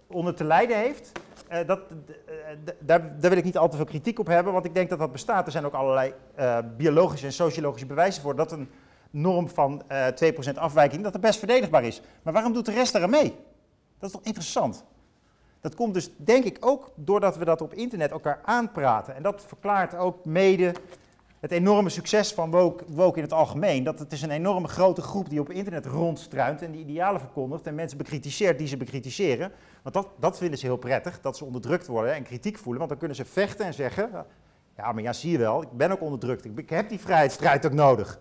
onder 0.07 0.35
te 0.35 0.45
lijden 0.45 0.77
heeft, 0.77 1.13
uh, 1.53 1.59
dat, 1.67 1.81
uh, 1.91 2.15
daar, 2.79 3.19
daar, 3.19 3.31
wil 3.31 3.39
ik 3.39 3.45
niet 3.45 3.59
al 3.59 3.69
te 3.69 3.77
veel 3.77 3.85
kritiek 3.85 4.19
op 4.19 4.27
hebben, 4.27 4.53
want 4.53 4.65
ik 4.65 4.75
denk 4.75 4.91
dat 4.91 4.99
dat 4.99 5.13
bestaat. 5.13 5.47
Er 5.47 5.53
zijn 5.53 5.65
ook 5.65 5.75
allerlei 5.75 6.13
uh, 6.39 6.59
biologische 6.77 7.27
en 7.27 7.33
sociologische 7.33 7.87
bewijzen 7.87 8.23
voor 8.23 8.37
dat 8.37 8.53
een 8.53 8.71
norm 9.11 9.49
van 9.49 9.83
2% 9.83 10.55
afwijking, 10.55 11.03
dat 11.03 11.13
het 11.13 11.23
best 11.23 11.39
verdedigbaar 11.39 11.85
is. 11.85 12.03
Maar 12.23 12.33
waarom 12.33 12.53
doet 12.53 12.67
de 12.67 12.73
rest 12.73 12.93
daar 12.93 13.09
mee? 13.09 13.35
Dat 13.99 14.09
is 14.09 14.17
toch 14.17 14.25
interessant? 14.25 14.85
Dat 15.61 15.75
komt 15.75 15.95
dus 15.95 16.11
denk 16.17 16.45
ik 16.45 16.57
ook 16.61 16.93
doordat 16.95 17.37
we 17.37 17.45
dat 17.45 17.61
op 17.61 17.75
internet 17.75 18.11
elkaar 18.11 18.41
aanpraten. 18.45 19.15
En 19.15 19.23
dat 19.23 19.45
verklaart 19.47 19.97
ook 19.97 20.25
mede 20.25 20.73
het 21.41 21.51
enorme 21.51 21.89
succes 21.89 22.33
van 22.33 22.51
woke, 22.87 23.17
in 23.17 23.23
het 23.23 23.33
algemeen. 23.33 23.85
Dat 23.85 23.99
het 23.99 24.13
is 24.13 24.23
een 24.23 24.31
enorme 24.31 24.69
grote 24.69 25.03
groep 25.03 25.29
die 25.29 25.41
op 25.41 25.51
internet 25.51 25.87
rondstruint 25.87 26.63
en 26.63 26.71
die 26.71 26.81
idealen 26.81 27.21
verkondigt 27.21 27.67
en 27.67 27.75
mensen 27.75 27.99
bekritiseert 27.99 28.59
die 28.59 28.67
ze 28.67 28.77
bekritiseren. 28.77 29.53
Want 29.83 29.95
dat, 29.95 30.09
dat 30.19 30.39
vinden 30.39 30.59
ze 30.59 30.67
heel 30.67 30.77
prettig, 30.77 31.21
dat 31.21 31.37
ze 31.37 31.45
onderdrukt 31.45 31.87
worden 31.87 32.15
en 32.15 32.23
kritiek 32.23 32.59
voelen. 32.59 32.79
Want 32.79 32.89
dan 32.89 32.99
kunnen 32.99 33.17
ze 33.17 33.25
vechten 33.25 33.67
en 33.67 33.75
zeggen, 33.75 34.27
ja 34.77 34.93
maar 34.93 35.03
ja 35.03 35.13
zie 35.13 35.31
je 35.31 35.39
wel, 35.39 35.63
ik 35.63 35.73
ben 35.73 35.91
ook 35.91 36.01
onderdrukt. 36.01 36.45
Ik, 36.45 36.59
ik 36.59 36.71
heb 36.71 36.89
die 36.89 37.01
vrijheidsstrijd 37.01 37.67
ook 37.67 37.73
nodig. 37.73 38.21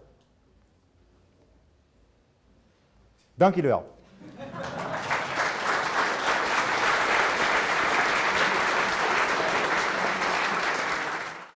Dank 3.36 3.56
jullie 3.56 3.70
wel. 3.70 3.98